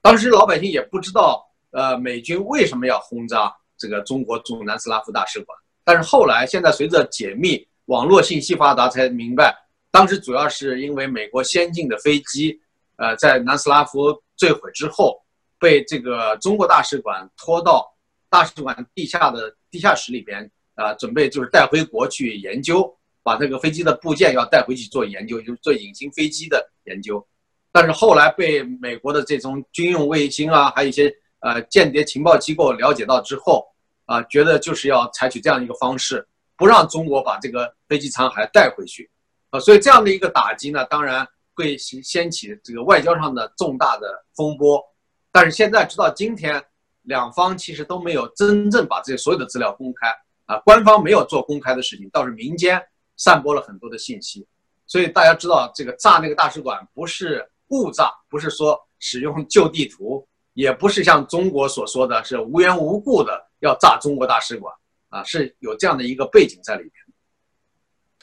[0.00, 5.56] 当时老百姓也不知道，呃，美军为什么要轰炸这个中国驻南斯拉夫大使馆。
[5.84, 9.54] 但是后来，现在随着解密、网络信息发达，才明白，
[9.90, 12.60] 当时主要是因为美国先进的飞机，
[12.96, 15.20] 呃，在南斯拉夫坠毁之后，
[15.58, 17.86] 被这个中国大使馆拖到
[18.28, 22.92] 大使馆地下的地下室里边，啊，准备就是带回国去研究。
[23.22, 27.24] 把这个飞机的部件要带回去做研究，就是做隐形飞机的研究，
[27.70, 33.64] 但是后来被美国的这种军用卫星啊，还有一些呃间谍情报机构了解到之后，
[34.06, 39.08] 啊，觉得就是要采取这样一个方式，不让中国把这个飞机残骸带回去，
[39.50, 44.82] 啊，所以这样的一个打击呢，当然会掀掀起这个外交上的重大的风波，
[45.30, 46.62] 但是现在直到今天，
[47.02, 50.08] 两方其实都没有真正把这些所有的资料公开，
[50.46, 52.82] 啊，官方没有做公开的事情，倒是民间。
[53.22, 54.44] 散播了很多的信息，
[54.84, 64.74] 所以大家知道，这个炸那个大使馆不是误炸，不是说使用旧地图，也不是像中国所说的是无缘无故的要炸中国大使馆
[65.08, 66.92] 啊，是有这样的一个背景在里面。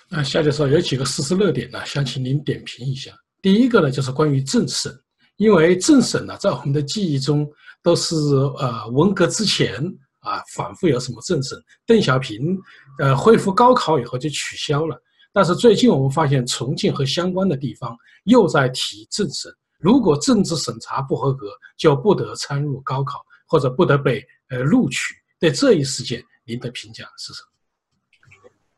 [0.09, 3.11] 那夏教授有几个事实热点呢，想请您点评一下。
[3.41, 4.91] 第一个呢，就是关于政审，
[5.37, 7.49] 因为政审呢，在我们的记忆中
[7.81, 8.15] 都是
[8.57, 9.81] 呃文革之前
[10.19, 11.57] 啊，反复有什么政审。
[11.85, 12.59] 邓小平
[12.99, 15.01] 呃恢复高考以后就取消了，
[15.33, 24.99] 但是最近我们发现重庆和相关的地方又在提政审，如果政治审查不合格，就不得参入高考或者不得被呃录取。
[25.39, 27.47] 对这一事件，您的评价是什么？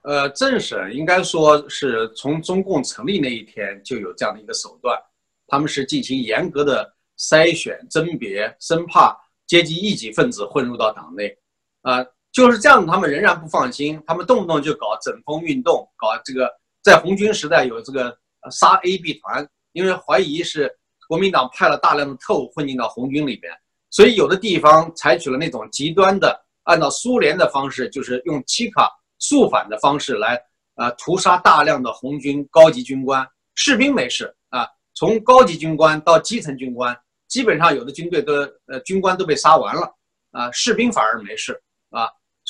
[0.04, 5.00] 呃，政审应该说是从中共成立那一天就有这样的一个手段，
[5.48, 11.38] 他们是进行严格的筛选甄别，生怕阶级异己分子混入到党内，
[11.82, 16.50] 啊，就是这样，他们仍然不放心，他们动不动就搞整风运动，搞这个，
[16.82, 18.18] 在红军时代有这个
[18.50, 20.74] 杀 A B 团，因为怀疑是
[21.08, 23.52] 国民党派了大量的特务混进到红军里边，
[23.90, 28.90] 所以有的地方采取了那种极端的，按照苏联的方式，就是用七卡。
[29.24, 30.36] 肃反的方式来
[30.74, 34.68] 啊，屠杀大量的红军高级军官，士兵没事啊。
[34.96, 38.34] 从高级军官到基层军官，基本上有的军队都
[38.66, 39.94] 呃军官都被杀完了
[40.32, 41.62] 啊，士兵反而没事。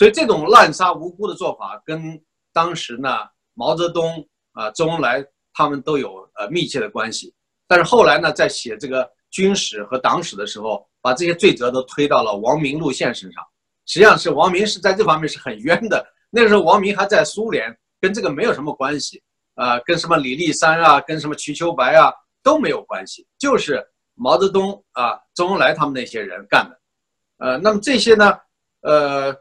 [0.02, 2.20] 所以这种滥杀无辜的做法，跟
[2.52, 3.20] 当时呢
[3.54, 7.32] 毛泽东啊、周恩来他们都有呃密切的关系。
[7.68, 13.44] 但是后来呢，在写这个军史和党史的时候，把这些罪责都推到了王明、路线身上。
[13.86, 16.04] 实际上是王明是在这方面是很冤的。
[16.32, 19.22] 那个时候，王明还在苏联，跟这个没有什么关系
[19.54, 22.12] 啊，跟什么李立三啊，跟什么瞿秋白啊
[22.42, 23.86] 都没有关系，就是
[24.16, 26.80] 毛泽东啊、周恩来他们那些人干的。
[27.38, 28.36] 呃，那么这些呢，
[28.82, 29.32] 呃，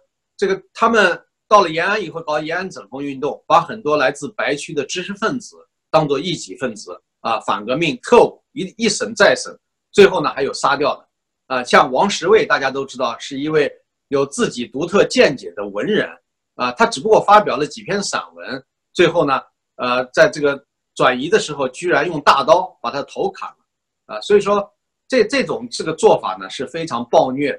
[0.40, 5.54] 这个他们到了延安以后搞延安整风运动，把很多来自白区的知识分子
[5.90, 9.54] 当做异己分子啊、反革命特务，一一审再审，
[9.92, 11.06] 最后呢还有杀掉的
[11.54, 13.70] 啊，像王石卫，大家都知道是一位
[14.08, 16.08] 有自己独特见解的文人。
[16.54, 19.40] 啊，他只不过发表了几篇散文，最后呢，
[19.76, 20.62] 呃，在这个
[20.94, 24.70] 转移的时候，居然用大刀把他头砍了，啊，所以说
[25.06, 27.52] 这这种这个做法呢是非常暴虐，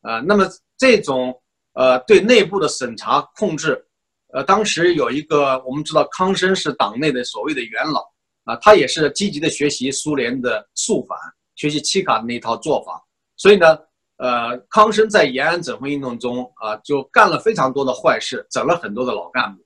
[0.00, 0.46] 啊，那么
[0.78, 1.41] 这种
[1.74, 3.84] 呃对内部的审查控制，
[4.32, 8.00] 呃，当时有一个我们知道康生是党内的所谓的元老，
[8.44, 11.18] 啊，他也是积极的学习苏联的肃反，
[11.54, 13.02] 学习七卡的那套做法，
[13.36, 13.78] 所以呢。
[14.18, 19.60] 呃，康生在延安整风运动中啊，就干了非常多的坏事，整了很多的老干部。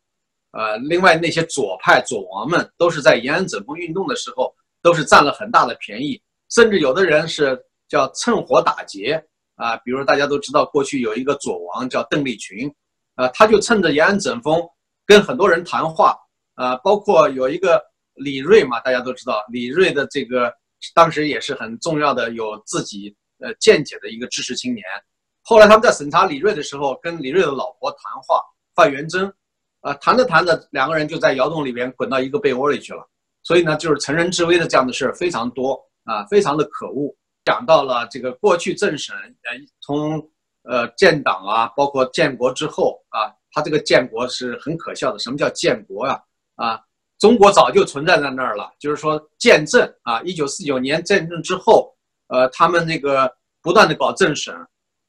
[0.52, 9.22] 呃，另外那些左派左王们都是在延安整风运动的时候，都是占了很大的便宜，甚至有的人是叫趁火打劫
[9.56, 9.76] 啊。
[9.78, 12.72] 比如大家都知道，过去有一个左王叫邓丽群，
[13.16, 14.62] 啊，他就趁着延安整风
[15.04, 16.16] 跟很多人谈话
[16.54, 17.82] 啊，包括有一个
[18.14, 20.52] 李瑞嘛，大家都知道李瑞的这个
[20.94, 23.14] 当时也是很重要的，有自己。
[23.38, 24.82] 呃，见解的一个知识青年，
[25.42, 28.40] 后来他们在审查李锐的时候，跟李锐的老婆谈话，
[28.74, 29.30] 范元贞，
[29.82, 33.06] 啊，谈着谈着，两个人就在窑洞里边滚到一个被窝里去了。
[33.42, 37.14] 所以呢，就是乘人之危的这样的事儿非常多啊，非常的可恶。
[37.46, 40.18] 讲到了这个过去政审，呃，从
[40.64, 45.18] 呃建党啊，包括建国之后啊，他这个建国是很可笑的。
[45.18, 46.22] 什么叫建国呀？
[46.56, 46.78] 啊，
[47.18, 51.90] 中国早就存在在那儿了，就是说建政啊，一九四九年建政之后。
[52.28, 53.32] 呃，他们那个
[53.62, 54.52] 不断的搞政审，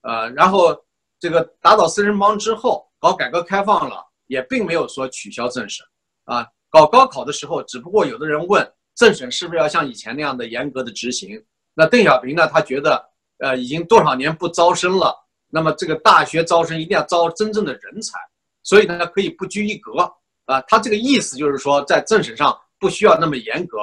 [0.02, 0.78] 呃，然后
[1.20, 5.84] 这个打倒四人帮之后，搞改革开放了，也并没有说取消政审，
[6.26, 11.44] 啊，搞高考的时候，只不过有的人问政审是不是要像以前那样的严格的执行，
[11.78, 15.16] 那邓小平呢，他觉得，呃，已经多少年不招生了，
[15.48, 18.18] 那么这个大学招生一定要招真正的人才，
[18.64, 20.12] 所以呢，可以不拘一格，
[20.46, 23.78] 啊，他这个意思就是说，在政审上不需要那么严格，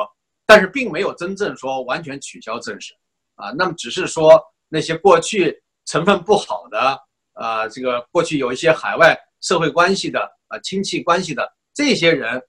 [0.44, 2.96] 但是并没有真正说完全取消政审。
[3.36, 7.00] 啊，那么只是说那些过去成分不好的，
[7.34, 12.42] 啊，这个过去有一些海外社会关系的，啊，亲戚关系的这些人，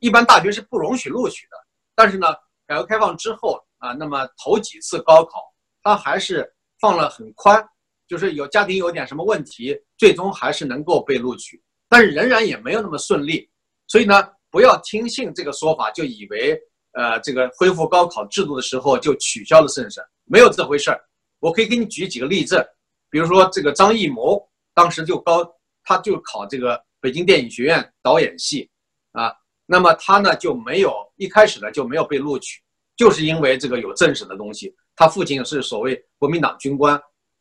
[0.00, 1.56] 一般大学是不容许录取的。
[1.94, 2.26] 但是呢，
[2.66, 5.40] 改革开放之后啊，那么头几次高考，
[5.82, 7.62] 他还是放了很宽，
[8.08, 13.50] 就是有家庭有点什么问题，最终还是能够被录取，但是仍然也没有那么顺利。
[13.88, 16.58] 所以呢，不要听信这个说法，就以为。
[16.94, 21.00] 呃，这个恢复高考制度的时候就取消了政审，没有这回事儿。
[21.38, 22.62] 我可以给你举几个例证，
[23.08, 25.42] 比如说这个张艺谋当时就高，
[25.84, 28.68] 他就考这个北京电影学院导演系，
[29.12, 32.61] 啊，那么他呢就没有一开始呢就没有被录取，
[32.96, 34.74] 就是因为这个有政审的东西。
[34.94, 37.00] 他父亲是所谓国民党军官，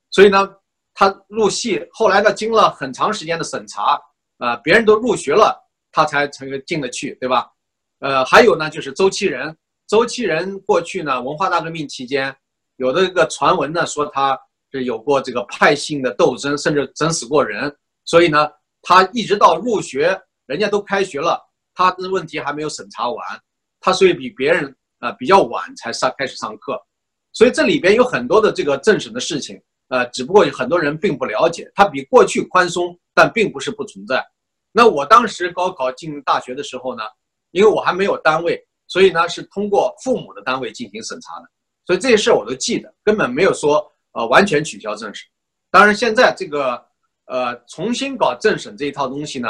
[0.10, 0.50] 所以呢
[0.94, 4.02] 他入戏，后来呢经了很长时间的审查，
[4.38, 5.58] 啊，别人都入学了，
[5.92, 7.50] 他才才进得去，对吧？
[8.00, 9.56] 呃，还有呢，就是周其仁。
[9.88, 12.34] 周其仁过去呢，文化大革命期间，
[12.78, 14.40] 有的这个传闻呢，说他
[14.72, 17.76] 是有过这个派性的斗争，甚至整死过人。
[18.06, 18.50] 所以呢，
[18.82, 21.38] 他一直到入学，人家都开学了，
[21.76, 23.18] 他的问题还没有审查完，
[23.82, 26.82] 他所以比别人啊比较晚才上开始上课。
[27.34, 34.26] 所以这里边有很多的这个政审的事情呃，只不过很多人并不了解，它比过去宽松，但并不是不存在。
[34.72, 37.04] 那我当时高考进大学的时候呢，
[37.52, 41.50] 因为我还没有单位，所以呢是通过父母的单位进行审查的，
[41.86, 45.28] 所以这些事我都记得，根本没有说呃完全取消政审。
[45.70, 46.82] 当然现在这个
[47.26, 49.48] 呃重新搞政审这一套东西呢，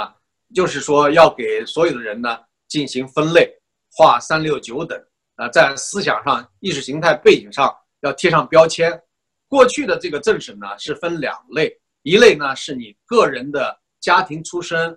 [0.55, 3.47] 就是说要给所有的人呢进行分类，
[3.91, 4.99] 划三六九等，
[5.41, 9.01] 啊，在思想上、意识形态背景上要贴上标签。
[9.47, 14.95] 过去的这个政审呢是分两类，一类呢是你个人的家庭出身。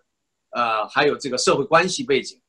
[0.51, 2.41] 呃，还有这个社会关系背景，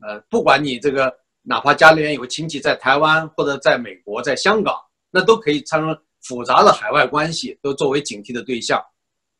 [0.00, 4.74] 呃，不管你这个哪怕家里面有亲戚在台湾或者在美国、在香港，
[5.10, 8.82] 那都可以产生复杂的海外关系，都作为警惕的对象。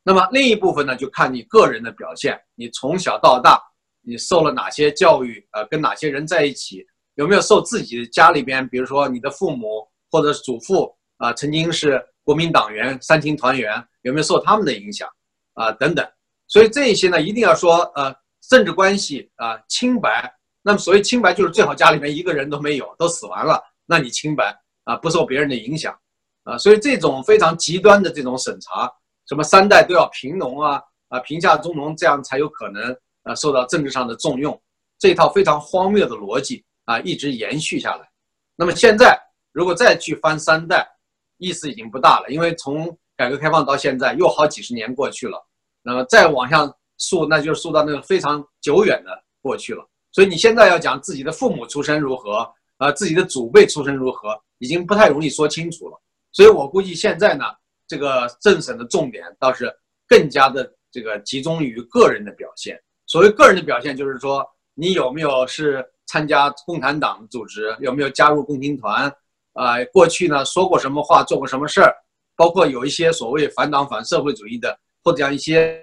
[0.05, 3.61] 那么另一部分呢，就看你个人的表现，你从小到大
[4.03, 15.09] 你受了哪些教育，呃，跟哪些人在一起，有没有受自己家里边，比如说你的父母或者祖父啊，曾经是国民党员、三青团员，有没有受他们的影响
[15.55, 16.07] 啊，等等。
[16.47, 18.15] 所以这一些呢，一定要说，呃，
[18.49, 20.33] 政治关系啊，清白。
[20.63, 25.97] 那么所谓清白，就是最好家里面一个人都没有，都死完了，那你清白啊，不受别人的影响，
[26.45, 28.93] 啊，所以这种非常极端的这种审查，
[29.29, 34.61] 什么三代都要贫农啊，啊，贫下中农，这样才有可能啊受到政治上的重用，
[34.99, 38.09] 这一套非常荒谬的逻辑啊，一直延续下来。
[38.57, 39.21] 那么现在
[39.53, 40.89] 如果再去翻三代，
[41.37, 45.47] 意思已经不大了，因为从改革开放到现在又好几十年过去了。
[45.83, 46.61] 那么再往下
[46.97, 49.87] 溯，那就溯到那个非常久远的过去了。
[50.11, 56.01] 所以你现在要讲自己的父母出身如何，啊，自己的祖辈出身如何，已经不太容易说清楚了。
[56.33, 57.45] 所以我估计现在呢，
[57.87, 59.71] 这个政审的重点倒是
[60.09, 62.81] 更加的这个集中于个人的表现。
[63.07, 69.13] 所谓个人的表现，就是说你有没有是参加共产党组织，有没有加入共青团，
[69.53, 71.95] 啊，过去呢说过什么话，做过什么事儿，
[72.37, 74.79] 包括有一些所谓反党反社会主义的。
[75.05, 75.81] 或者讲一些，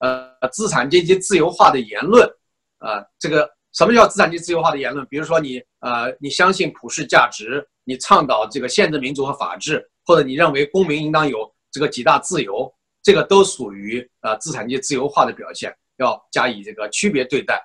[0.00, 2.28] 呃，资产阶级自由化的言论，
[2.80, 5.06] 啊，这个什么叫资产阶级自由化的言论？
[5.06, 12.70] 比如说你，呃，你相信普世价值，你倡导这个宪政民主和法治，或者你认为公民应当有这个几大自由，
[13.02, 17.58] 这个都属于呃资产阶级自由化的表现，要加以这个区别对待。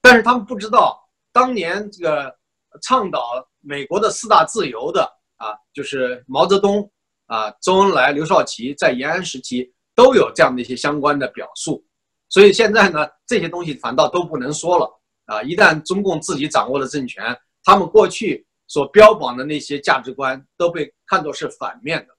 [0.00, 0.98] 但是他们不知道，
[1.32, 2.36] 当年这个
[2.82, 5.02] 倡导美国的四大自由的
[5.36, 6.90] 啊，就是毛泽东
[7.26, 9.72] 啊、周恩来、刘少奇在延安时期。
[9.94, 11.84] 都有这样的一些相关的表述，
[12.30, 15.42] 所以现在呢，这些东西反倒都不能说了啊！
[15.42, 17.22] 一旦中共自己掌握了政权，
[17.62, 22.14] 他们过去所标榜的那些价值观都被看作是反面的，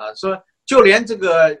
[0.00, 1.58] 啊，说就连这个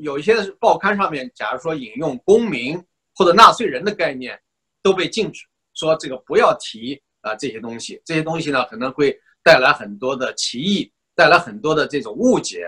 [0.00, 2.76] 有一些报刊上面，假如说引用公民
[3.14, 4.36] 或者纳税人的概念，
[4.82, 5.46] 都被禁止，
[5.76, 12.64] 说这个不要提啊这些东西，这些东西呢可能会带来很多的歧义，带来很多的这种误解，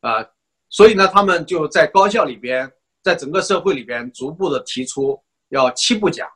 [0.00, 0.26] 啊。
[0.68, 2.68] 所以呢，他们就在高校里边，
[3.00, 5.16] 在整个社会里边，逐步的提出
[5.50, 6.28] 要七不讲，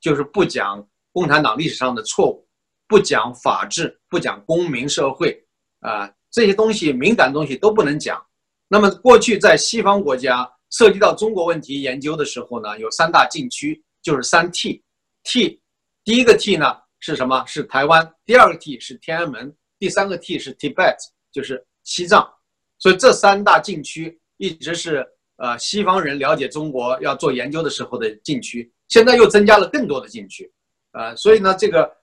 [0.00, 2.44] 就是不讲共产党历史上的错误，
[2.88, 5.40] 不讲法治，不讲公民社会，
[5.78, 8.20] 啊，这些东西敏感的东西都不能讲。
[8.66, 14.82] 那么过去在西方国家涉及到中国问题研究的时候呢，有三大禁区，就是三 T
[15.30, 15.60] T，
[16.04, 17.44] 第一个 T 呢是什么？
[17.46, 18.14] 是台湾。
[18.24, 19.54] 第二个 T 是天安门。
[19.78, 20.96] 第三个 T 是 Tibet，
[21.30, 22.26] 就是西藏。
[22.78, 30.50] 所以这三大禁区一直是呃西方人了解中国要做研究的时候的禁区，现在又增加了更多的禁区，
[30.92, 31.94] 呃，所以呢，这个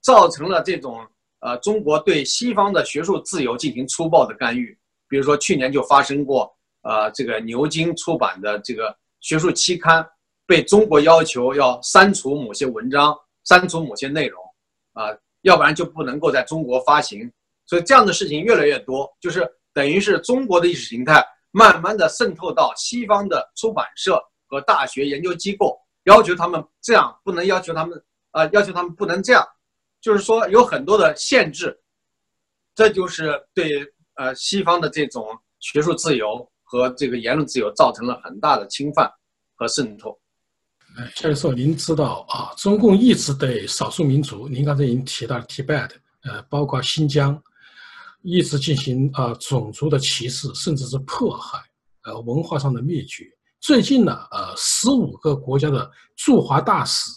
[0.00, 1.06] 造成了这种
[1.38, 4.76] 呃中国对西方的学术自由进行粗暴的干预。
[5.06, 10.04] 比如说去年就发生过，呃，这个牛津出版的这个学术期刊
[10.52, 14.38] 被中国要求要删除某些文章，删除某些内容，
[14.92, 15.08] 啊，
[15.40, 17.32] 要不然就不能够在中国发行。
[17.64, 19.50] 所以这样的事情越来越多，就是。
[19.74, 27.98] 等于是中国的意识形态慢慢的渗透到西方的出版社和大学研究机构，要求他们这样，不能要求他们
[28.32, 29.42] 啊，要求他们不能这样，
[29.98, 31.74] 就是说有很多的限制，
[32.74, 33.66] 这就是对
[34.16, 35.26] 呃西方的这种
[35.60, 39.10] 学术自由和这个言论自由造成了很大的侵犯
[39.54, 40.20] 和渗透。
[40.98, 45.90] 哎，夏教授，您知道啊，中共一直对少数民族，您刚才已经提到了 Tibet，
[46.24, 47.40] 呃，包括新疆。
[48.24, 51.58] 一直进行啊种族的歧视，甚至是迫害，
[52.04, 53.24] 呃文化上的灭绝。
[53.60, 57.10] 最近呢，呃十五个国家的驻华大使，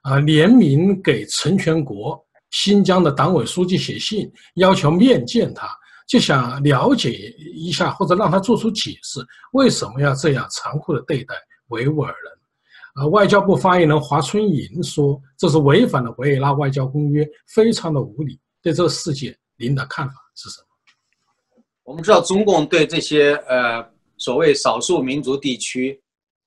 [0.00, 2.18] 啊联名给陈全国
[2.52, 5.68] 新疆的党委书记写信，要求面见他，
[6.08, 9.20] 就想了解一下或者让他做出解释，
[9.52, 11.34] 为什么要这样残酷的对待
[11.68, 12.32] 维吾尔人？
[12.96, 18.40] 啊，外交部发言人华春莹说，这是违反了维也纳外交公约，非常的无理。
[18.62, 20.14] 对这个事件，您的看法？
[20.34, 21.62] 是什么？
[21.84, 23.86] 我们知道中共对这些呃
[24.16, 26.02] 所谓少数民族地区，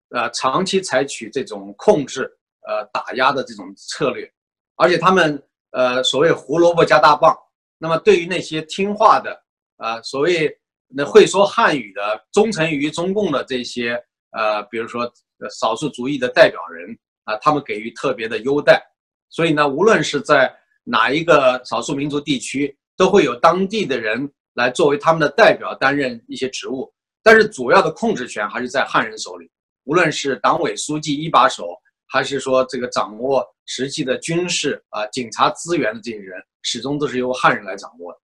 [0.09, 2.23] 呃长期采取这种控制、
[2.67, 4.27] 呃打压的这种策略，
[4.75, 7.31] 而且他们呃所谓胡萝卜加大棒。
[7.77, 9.39] 那么对于那些听话的，
[9.77, 10.51] 呃所谓
[10.87, 15.11] 那会说汉语的、忠诚于中共的这些呃，比如说
[15.49, 18.81] 少数族裔的代表人啊，他们给予特别的优待。
[19.29, 20.53] 所以呢，无论是在
[20.83, 29.49] 哪一个少数民族地区，都会有当地的人来作为他们的代表担任一些职务，但是主要的控制权还是在汉人手里。
[29.85, 31.67] 无论是党委书记一把手，
[32.07, 38.19] 还是说这个掌握实际的军事啊、警察资源的这些人，始终都是由汉人来掌握的。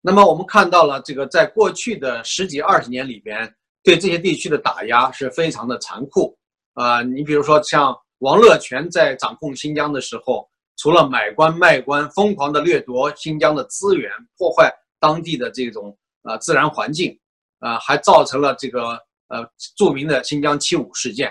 [0.00, 6.36] 那么我们看到了这个，在过去的十几二十年里边，对这些地区的打压是非常的残酷
[6.74, 7.02] 啊。
[7.02, 10.48] 你比如说像王乐泉在掌控新疆的时候。
[10.82, 17.14] 除了买官卖官，疯狂的掠夺新疆的资源，破坏当地的这种呃自然环境，
[17.58, 21.30] 啊，还造成了这个呃著名的新疆七五事件。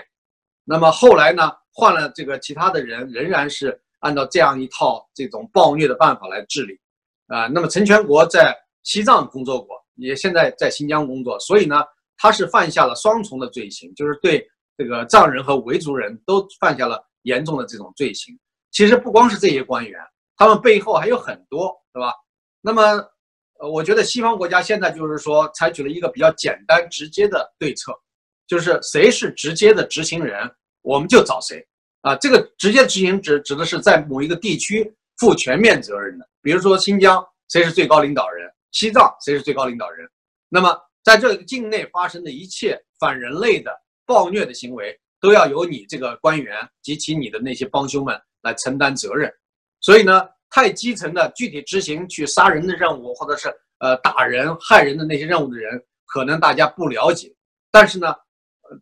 [0.62, 6.78] 那么后来呢，换了这个其他的人，仍然是按照这样一套这种暴虐的办法来治理，
[7.26, 11.82] 啊，那么陈全国在西藏工作过，也现在在新疆工作，所以呢，
[12.22, 14.46] 他是犯下了双重的罪行，就是对
[14.76, 18.38] 这个藏人和维族人都犯下了严重的这种罪行。
[18.70, 19.98] 其实不光是这些官员，
[20.36, 22.12] 他们背后还有很多，对吧？
[22.60, 22.82] 那么，
[23.58, 27.92] 呃，我觉得西方国家现在就是说采取了一个比较简单直接的对策，
[28.46, 30.46] 就是谁是直接的执行人，
[30.82, 31.66] 我们就找谁
[32.02, 32.14] 啊。
[32.16, 40.06] 这个直接执行指指的是在某一个地区负全面责任的，比如说新疆谁是最高领导人，西藏谁是最高领导人。
[40.50, 43.70] 那么在这个境内发生的一切反人类的
[44.06, 48.20] 暴虐的行为，都要由你这个官员及其你的那些帮凶们。
[48.42, 49.30] 来承担责任，
[49.82, 57.30] 所以呢，太基层的具体执行去杀人的任务，或者是呃打人害人的那些任务的人，可能大家不了解。
[57.70, 58.14] 但是呢，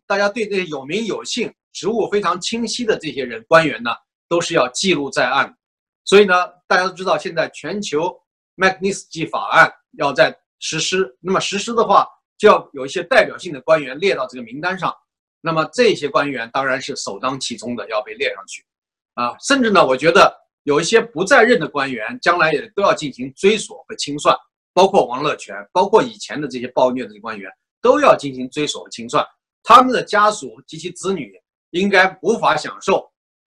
[0.07, 3.91] 大家对这些有名有姓、职务非常清晰的这些人官员呢，
[4.29, 5.53] 都是要记录在案。
[6.05, 6.33] 所以呢，
[6.65, 8.17] 大家都知道，现在全球
[8.55, 12.07] 麦克尼斯基法案要在实施，那么实施的话，
[12.37, 14.93] 就要有一些代表性的官员列到这个名单上。
[15.41, 18.65] 那么这些官员当然是首当其冲的，要被列上去。
[19.13, 20.33] 啊，甚至呢，我觉得
[20.63, 24.35] 有一些不在任的官员，将来也都要进行追索和清算，
[24.73, 27.49] 包括王乐泉，包括以前的这些暴虐的官员，
[27.81, 29.25] 都要进行追索和清算。
[29.63, 31.33] 他们的家属及其子女
[31.71, 33.09] 应该无法享受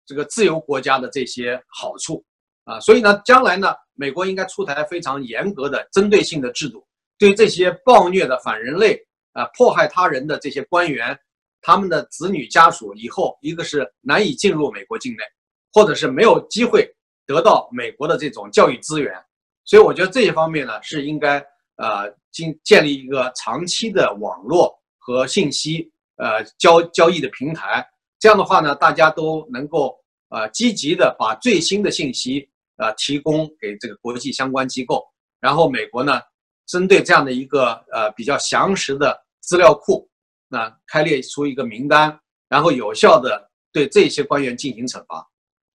[0.06, 2.24] 这个自由国家的这些好处
[2.64, 2.80] 啊。
[2.80, 6.86] 所以呢，将来呢，美国应该出台非常严格的针对性的制度，
[7.18, 9.00] 对这些暴虐的反人类
[9.34, 11.18] 啊、迫害他人的这些官员，
[11.62, 15.24] 他们的子女家属以后一个是难以进入美国境内。
[15.74, 16.90] 或者是没有机会
[17.26, 19.14] 得到美国的这种教育资源，
[19.66, 21.46] 所以我觉得这些方面呢是应该
[21.76, 27.86] 呃建建立一个长期的网络和信息呃交交易的平台。
[28.20, 29.94] 这样的话呢，大家都能够
[30.30, 35.04] 呃积极的把最新的信息呃提供给这个国际相关机构，
[35.42, 36.22] 然后美国呢
[36.66, 40.10] 针对这样的一个呃比较详实的资料库，
[40.48, 45.28] 那开列出一个名单，然后有效的对这些官员进行惩罚。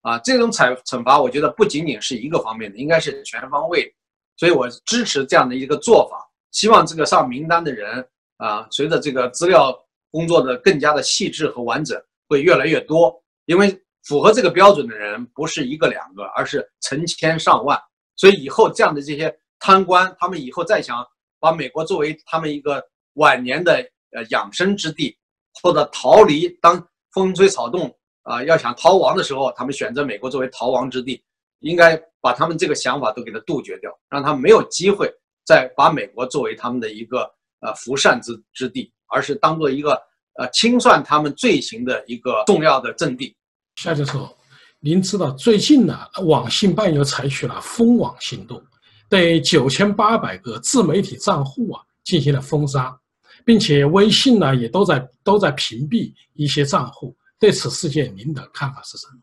[0.03, 3.95] 啊，这种惩惩罚，我觉得不仅仅是一个方面的，应该是全方位，
[4.39, 6.27] 所以我支持这样的一个做法。
[6.53, 8.03] 希望这个上名单的人
[8.39, 9.79] 啊，随着这个资料
[10.11, 13.15] 工作的更加的细致和完整，会越来越多。
[13.45, 17.79] 因为符合这个标准的人不是一个两个，而是成千上万。
[18.17, 21.07] 所以以后这样的这些贪官，他们以后再想
[21.39, 22.83] 把美国作为他们一个
[23.15, 23.75] 晚年的
[24.11, 25.17] 呃养生之地，
[25.63, 27.95] 或者逃离当风吹草动。
[28.23, 31.21] 啊，要想逃亡的时候，他们选择美国作为逃亡之地，
[31.61, 35.11] 应该把他们这个想法都给它杜绝掉，让他没有机会
[35.45, 37.23] 再把美国作为他们的一个
[37.61, 39.93] 呃福善之之地，而是当做一个
[40.39, 43.35] 呃清算他们罪行的一个重要的阵地。
[43.77, 44.37] 夏教授，
[44.81, 48.63] 您知道最近呢，网信办又采取了封网行动，
[49.11, 52.97] 对九千八百个自媒体账户啊进行了封杀，
[53.45, 57.15] 并且微信呢也都在都在屏蔽一些账户。
[57.37, 59.15] 对此事件，您的看法是什么？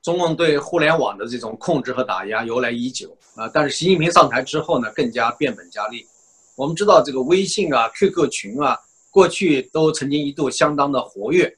[0.00, 6.06] 中共对互联网的这种控制和打压由来已久啊，但是习近平上台之后呢，更加变本加厉。
[6.56, 8.78] 我们知道这个微信啊、QQ 群啊，
[9.10, 11.52] 过去都曾经一度相当的活跃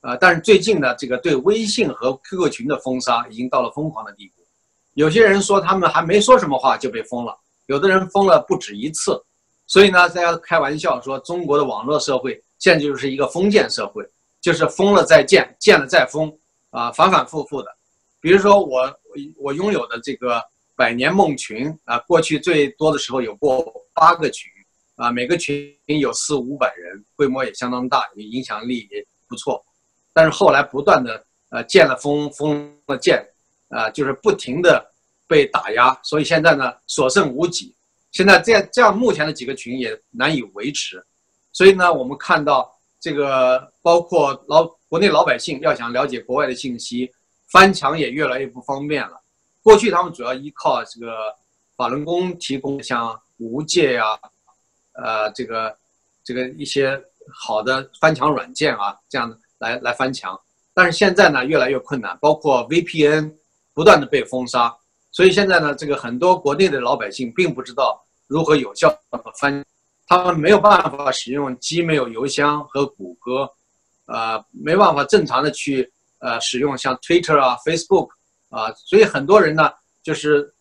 [0.00, 4.41] 啊，但是最近呢，这个对微信和 QQ 群的封杀已经到了疯狂的地步。
[4.94, 7.36] 有些人说他们还没说什么话就被封了，
[7.66, 9.20] 有的人封了不止一次。
[9.66, 14.04] 所以呢，大家开玩笑说，中国的网络社会现在就是一个封建社会。
[14.42, 16.36] 就是封了再建，建了再封，
[16.70, 17.68] 啊，反反复复的。
[18.20, 18.92] 比如说我
[19.38, 20.42] 我拥有的这个
[20.74, 23.64] 百年梦群啊，过去最多的时候有过
[23.94, 24.50] 八个群，
[24.96, 29.64] 啊，每个群有四五百人，规模也相当大，影响力也不错。
[30.12, 33.24] 但是后来不断的呃建了封，封了建，
[33.72, 34.84] 啊，就是不停的
[35.26, 37.74] 被打压，所以现在呢所剩无几。
[38.12, 41.02] 现在这样这样，目前的几个群也难以维持。
[41.50, 42.70] 所以呢，我们看到
[43.00, 47.10] 这个包括老国内老百姓要想了解国外的信息，
[47.50, 49.18] 翻墙也越来越不方便了。
[49.62, 51.34] 过去他们主要依靠这个
[51.76, 54.18] 法轮功提供像无界呀，
[54.92, 55.74] 呃，这个
[56.22, 57.02] 这个一些
[57.32, 60.38] 好的翻墙软件啊，这样来来翻墙。
[60.74, 63.34] 但是现在呢，越来越困难，包括 VPN
[63.74, 64.74] 不断的被封杀，
[65.10, 69.64] 所以现在呢，这个很多国内的老百姓并不知道如何有效的翻，
[70.06, 73.50] 他们没有办法使用 Gmail 邮箱和谷歌，
[74.06, 78.08] 呃，没办法正常的去呃使用像 Twitter 啊、Facebook。
[78.54, 79.70] 啊，所以很多人呢，
[80.02, 80.52] 就是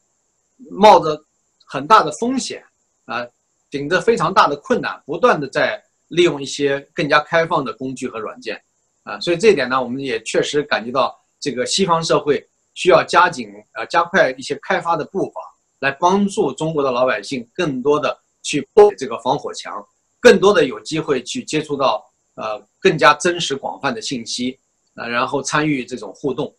[0.69, 1.21] 冒着
[1.67, 2.63] 很大的风险
[3.03, 3.27] 啊，
[3.69, 8.63] 顶着非常大的困难，不断的在利用一些更加开放的工具和软件
[9.03, 9.19] 啊。
[9.19, 12.47] 所以这一点呢，我们也确实感觉到这个西方社会
[12.81, 15.39] 需要加紧呃加快一些开发的步伐，
[15.81, 19.71] 来帮助中国的老百姓更多的去破这个防火墙，
[20.19, 22.03] 更多的有机会去接触到
[22.33, 24.57] 呃更加真实广泛的信息
[24.95, 26.51] 啊，然后参与这种互动。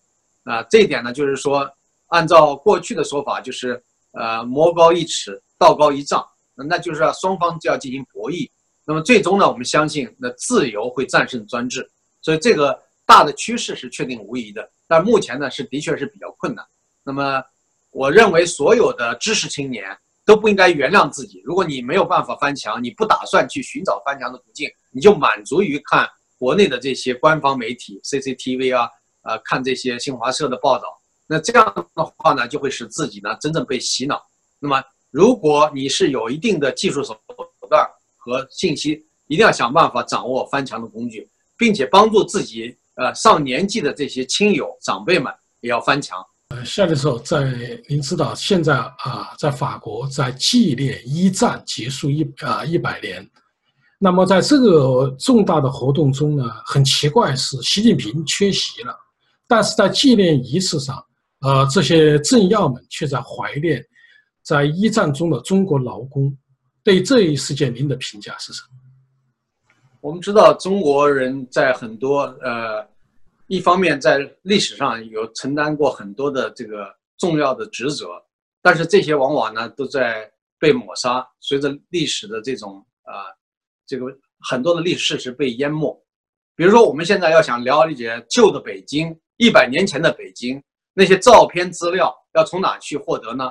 [0.44, 1.68] 啊，这一点呢，就是说，
[2.06, 8.48] 按照过去的说法，就是呃，魔高一尺，道高一丈，那就是双方就要进行博弈。
[8.86, 12.80] 那么最终呢，我们相信，那自由会战胜专制，所以这个
[13.12, 14.66] 大的趋势是确定无疑的。
[14.88, 16.64] 但目前呢，是的确是比较困难。
[17.04, 17.42] 那么，
[17.90, 19.84] 我认为所有的知识青年
[20.24, 21.42] 都不应该原谅自己。
[21.44, 26.08] 如果你没有办法翻墙，你不打算去寻找翻墙的途径，你就满足于看
[26.38, 28.88] 国内的这些官方媒体 CCTV 啊。
[29.24, 30.84] 呃，看这些新华社的报道，
[31.28, 34.20] 那这样的话呢，就会使自己呢真正被洗脑。
[34.58, 34.82] 那么，
[35.12, 37.16] 如果你是有一定的技术手
[37.68, 46.24] 段和信息，一定要想办法掌握翻墙的工具，并且帮助自己呃上年纪的这些亲友长辈们也要翻墙。
[46.50, 47.50] 呃，夏教授，在
[47.88, 53.28] 您知道现在啊，在法国在纪念一战结束一啊一百年，
[53.98, 58.94] 那么在这个重大的活动中呢，很奇怪是习近平缺席了。
[59.48, 61.02] 但是在纪念仪式上，
[61.40, 63.82] 呃，这些政要们却在怀念
[64.42, 66.36] 在一战中的中国劳工。
[66.84, 68.68] 对这一事件，您的评价是什么？
[70.00, 72.84] 我们知道，中国人在很多呃，
[73.46, 78.08] 一方面在历史上有承担过很多的这个重要的职责，
[78.60, 83.26] 但是这些往往呢都在被抹杀，随着历史的这种啊，
[83.86, 84.06] 这个
[84.48, 85.94] 很多的历史事实被淹没。
[86.54, 89.18] 比如说，我们现在要想了解旧的北京。
[89.38, 90.62] 一百年前的北京，
[90.92, 93.50] 那些照片资料要从哪去获得呢？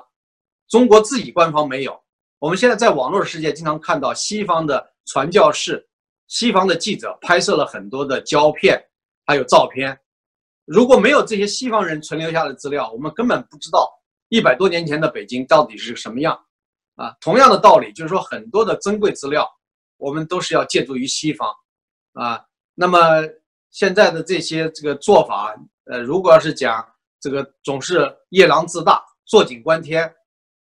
[0.69, 1.99] 中国自己官方没有。
[2.39, 5.85] 我们现在在网络世界经常看到西方的传教士、
[6.27, 8.81] 西方的记者拍摄了很多的胶片，
[9.31, 9.97] 还有照片。
[10.65, 13.89] 如果没有这些西方人存留下的资料，我们根本不知道
[14.27, 16.37] 一百多年前的北京到底是什么样。
[16.95, 19.49] 啊，同样的道理，就是说很多的珍贵资料，
[19.95, 21.49] 我们都是要借助于西方。
[22.13, 22.43] 啊，
[22.75, 22.99] 那么
[23.71, 25.55] 现在的这些这个做法。
[25.85, 26.85] 呃，如果要是讲
[27.19, 30.13] 这个总是夜郎自大、坐井观天，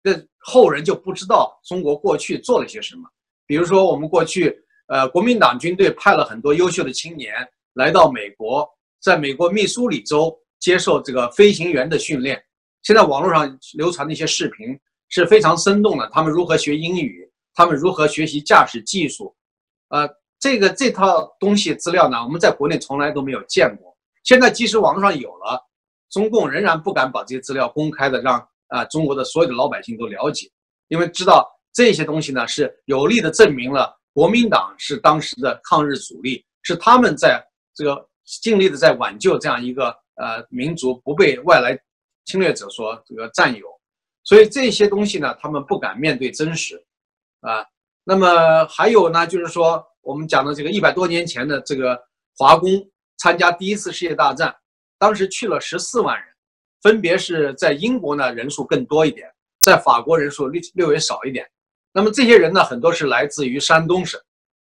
[0.03, 3.03] 这后人就不知道中国过去做了些什么。
[3.47, 4.57] 比如说，我们过去，
[4.87, 7.35] 呃，国民党军队派了很多优秀的青年
[7.75, 8.69] 来到美国，
[9.01, 12.43] 在美国密苏里州接受这个飞行员的训练。
[12.83, 19.35] 现在网络上流传的一些视频是非常生动的，他们如何学英语，他们如何学习驾驶技术，
[19.89, 20.09] 呃，
[20.39, 23.97] 这个这套东西资料呢，我们在国内从来都没有见过。
[24.25, 25.61] 现在即使网络上有了，
[26.11, 30.51] 中共仍然不敢把这些资料公开的让啊中国的所有的老百姓都了解，
[30.89, 37.43] 因为知道这些东西呢是有力的证明了国民党是当时的抗日主力，是他们在
[37.81, 38.07] 这个
[38.43, 41.75] 尽力的在挽救这样一个呃民族不被外来
[42.27, 43.67] 侵略者所这个占有，
[44.25, 46.77] 所以这些东西呢他们不敢面对真实，
[47.41, 47.65] 啊，
[48.05, 51.99] 那么还有呢就是说我们讲的这个一百多年前的这个
[52.37, 52.69] 华工。
[53.23, 54.57] 参加第一次世界大战，
[54.99, 56.27] 当时去了十四万人，
[56.81, 61.47] 分别是在英国呢人数更多一点，在法国人数略略微少一点。
[61.93, 64.19] 那么这些人呢，很多是来自于山东省，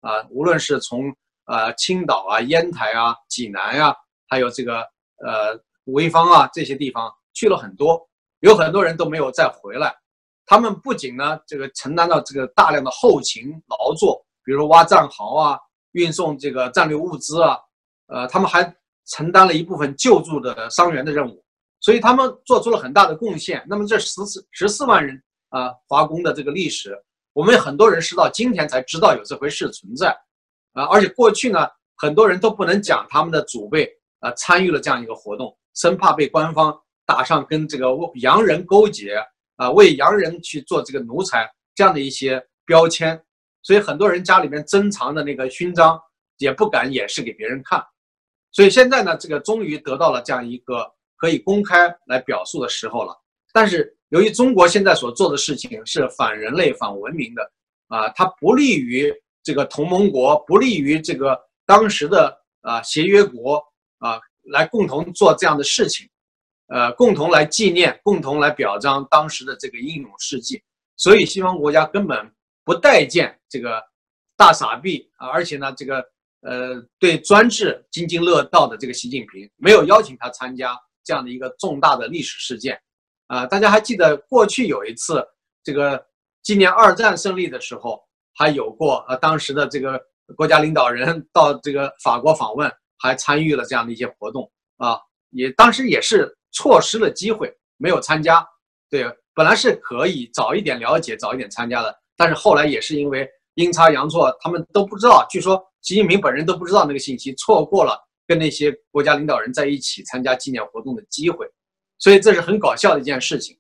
[0.03, 1.13] 啊，无论是从
[1.47, 3.95] 呃青岛啊、烟台啊、济南呀，
[4.29, 4.81] 还有这个
[5.25, 8.01] 呃潍坊啊这些地方去了很多，
[8.41, 9.95] 有很多人都没有再回来。
[10.47, 15.59] 他们不仅呢这个承担了这个大量的后勤劳作，比如挖战壕啊、
[15.93, 17.59] 运送这个战略物资啊。
[18.07, 18.63] 呃，他们还
[19.07, 21.43] 承担了一部分救助的伤员的任务，
[21.81, 23.65] 所以他们做出了很大的贡献。
[23.67, 26.95] 那么这十四十四万人啊，华工的这个历史
[27.33, 30.15] 我们很多人是到今天才知道有这回事存在，
[30.75, 31.67] 啊，而且过去呢，
[31.97, 39.17] 很多人都不能讲他们的祖辈啊参与了这样一个活动，生怕被官方打上跟这个洋人勾结
[39.57, 43.19] 啊，为洋人去做这个奴才这样的一些标签，
[43.63, 45.99] 所以很多人家里面珍藏的那个勋章
[46.39, 47.83] 也不敢演示给别人看，
[48.53, 53.17] 所以现在呢，这个终于得到了这样一个可以公开来表述的时候了，
[53.53, 53.97] 但是。
[54.11, 57.43] 由于中国现在所做的事情是反人类、反文明的，
[57.89, 59.13] 啊，它不利于
[59.45, 63.63] 这个同盟国，不利于这个当时的啊协约国
[63.99, 64.19] 啊
[64.51, 66.09] 来共同做这样的事情，
[66.69, 70.63] 呃，共同来纪念、共同来表彰当时的这个英勇事迹。
[70.97, 72.33] 所以西方国家根本
[72.65, 73.83] 不待见这个
[74.37, 76.05] 大傻逼啊，而且呢，这个
[76.41, 80.75] 呃对专制津津乐道的这个习近平，没有邀请他参加
[81.05, 82.81] 这样的一个重大的历史事件。
[83.27, 85.27] 啊，大家还记得过去有一次
[85.63, 86.07] 这个
[86.43, 88.03] 纪念二战胜利的时候，
[88.35, 90.01] 还有过呃当时的这个
[90.37, 94.99] 国家领导人到这个法国访问，还参与了这样的一些活动啊，
[95.31, 98.47] 也当时也是错失了机会，没有参加。
[98.91, 99.05] 对，
[99.35, 111.47] 本来是可以早一点了解、早一点参加的，但是后来也是因为阴差阳错，他们都不知道，据说习近平本人都不知道那个信息，错过了跟那些国家领导人在一起参加纪念活动的机会。
[111.99, 113.57] 所以这是很搞笑的一件事情，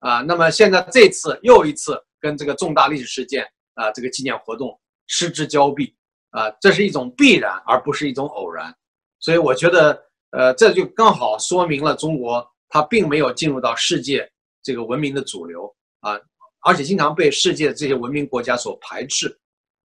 [0.00, 3.46] 啊，那么现在这次又一次跟这个重大历史事件
[3.78, 5.94] 啊，这个纪念活动失之交臂，
[6.30, 8.74] 啊，这是一种必然，而不是一种偶然。
[9.20, 14.28] 所以我觉得，呃，这就刚好说明了中国它并没有进入到世界
[14.62, 16.18] 这个文明的主流啊，
[16.60, 19.28] 而且经常被世界这些文明国家所排斥，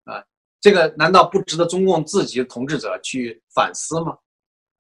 [0.05, 0.25] 啊，
[0.61, 4.17] 这个难道不值得中共自己的统治者去反思吗？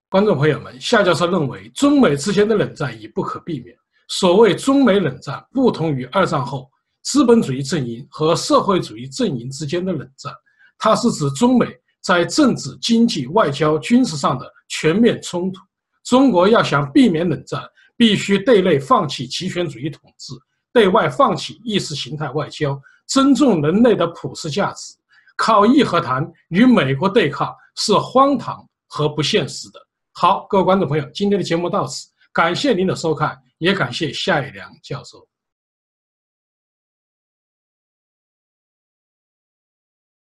[0.08, 3.76] 观众朋友们，夏教授认为，中美之间的冷战已不可避免。
[4.08, 6.70] 所谓中美冷战，不同于二战后
[7.03, 10.32] 资本主义阵营和社会主义阵营之间的冷战，
[10.78, 11.66] 它是指中美
[12.00, 15.61] 在政治、经济、外交、军事上的全面冲突。
[16.05, 17.62] 中国要想避免冷战，
[17.96, 20.32] 必须对内放弃极权主义统治，
[20.72, 24.94] 对外放弃意识形态外交，尊重人类的普世价值。
[25.36, 29.80] 靠义和谈与美国对抗是荒唐和不现实的。
[30.12, 35.26] 好，各位观众朋友，今天的节目到此，感谢您的收看，也感谢夏一良教授。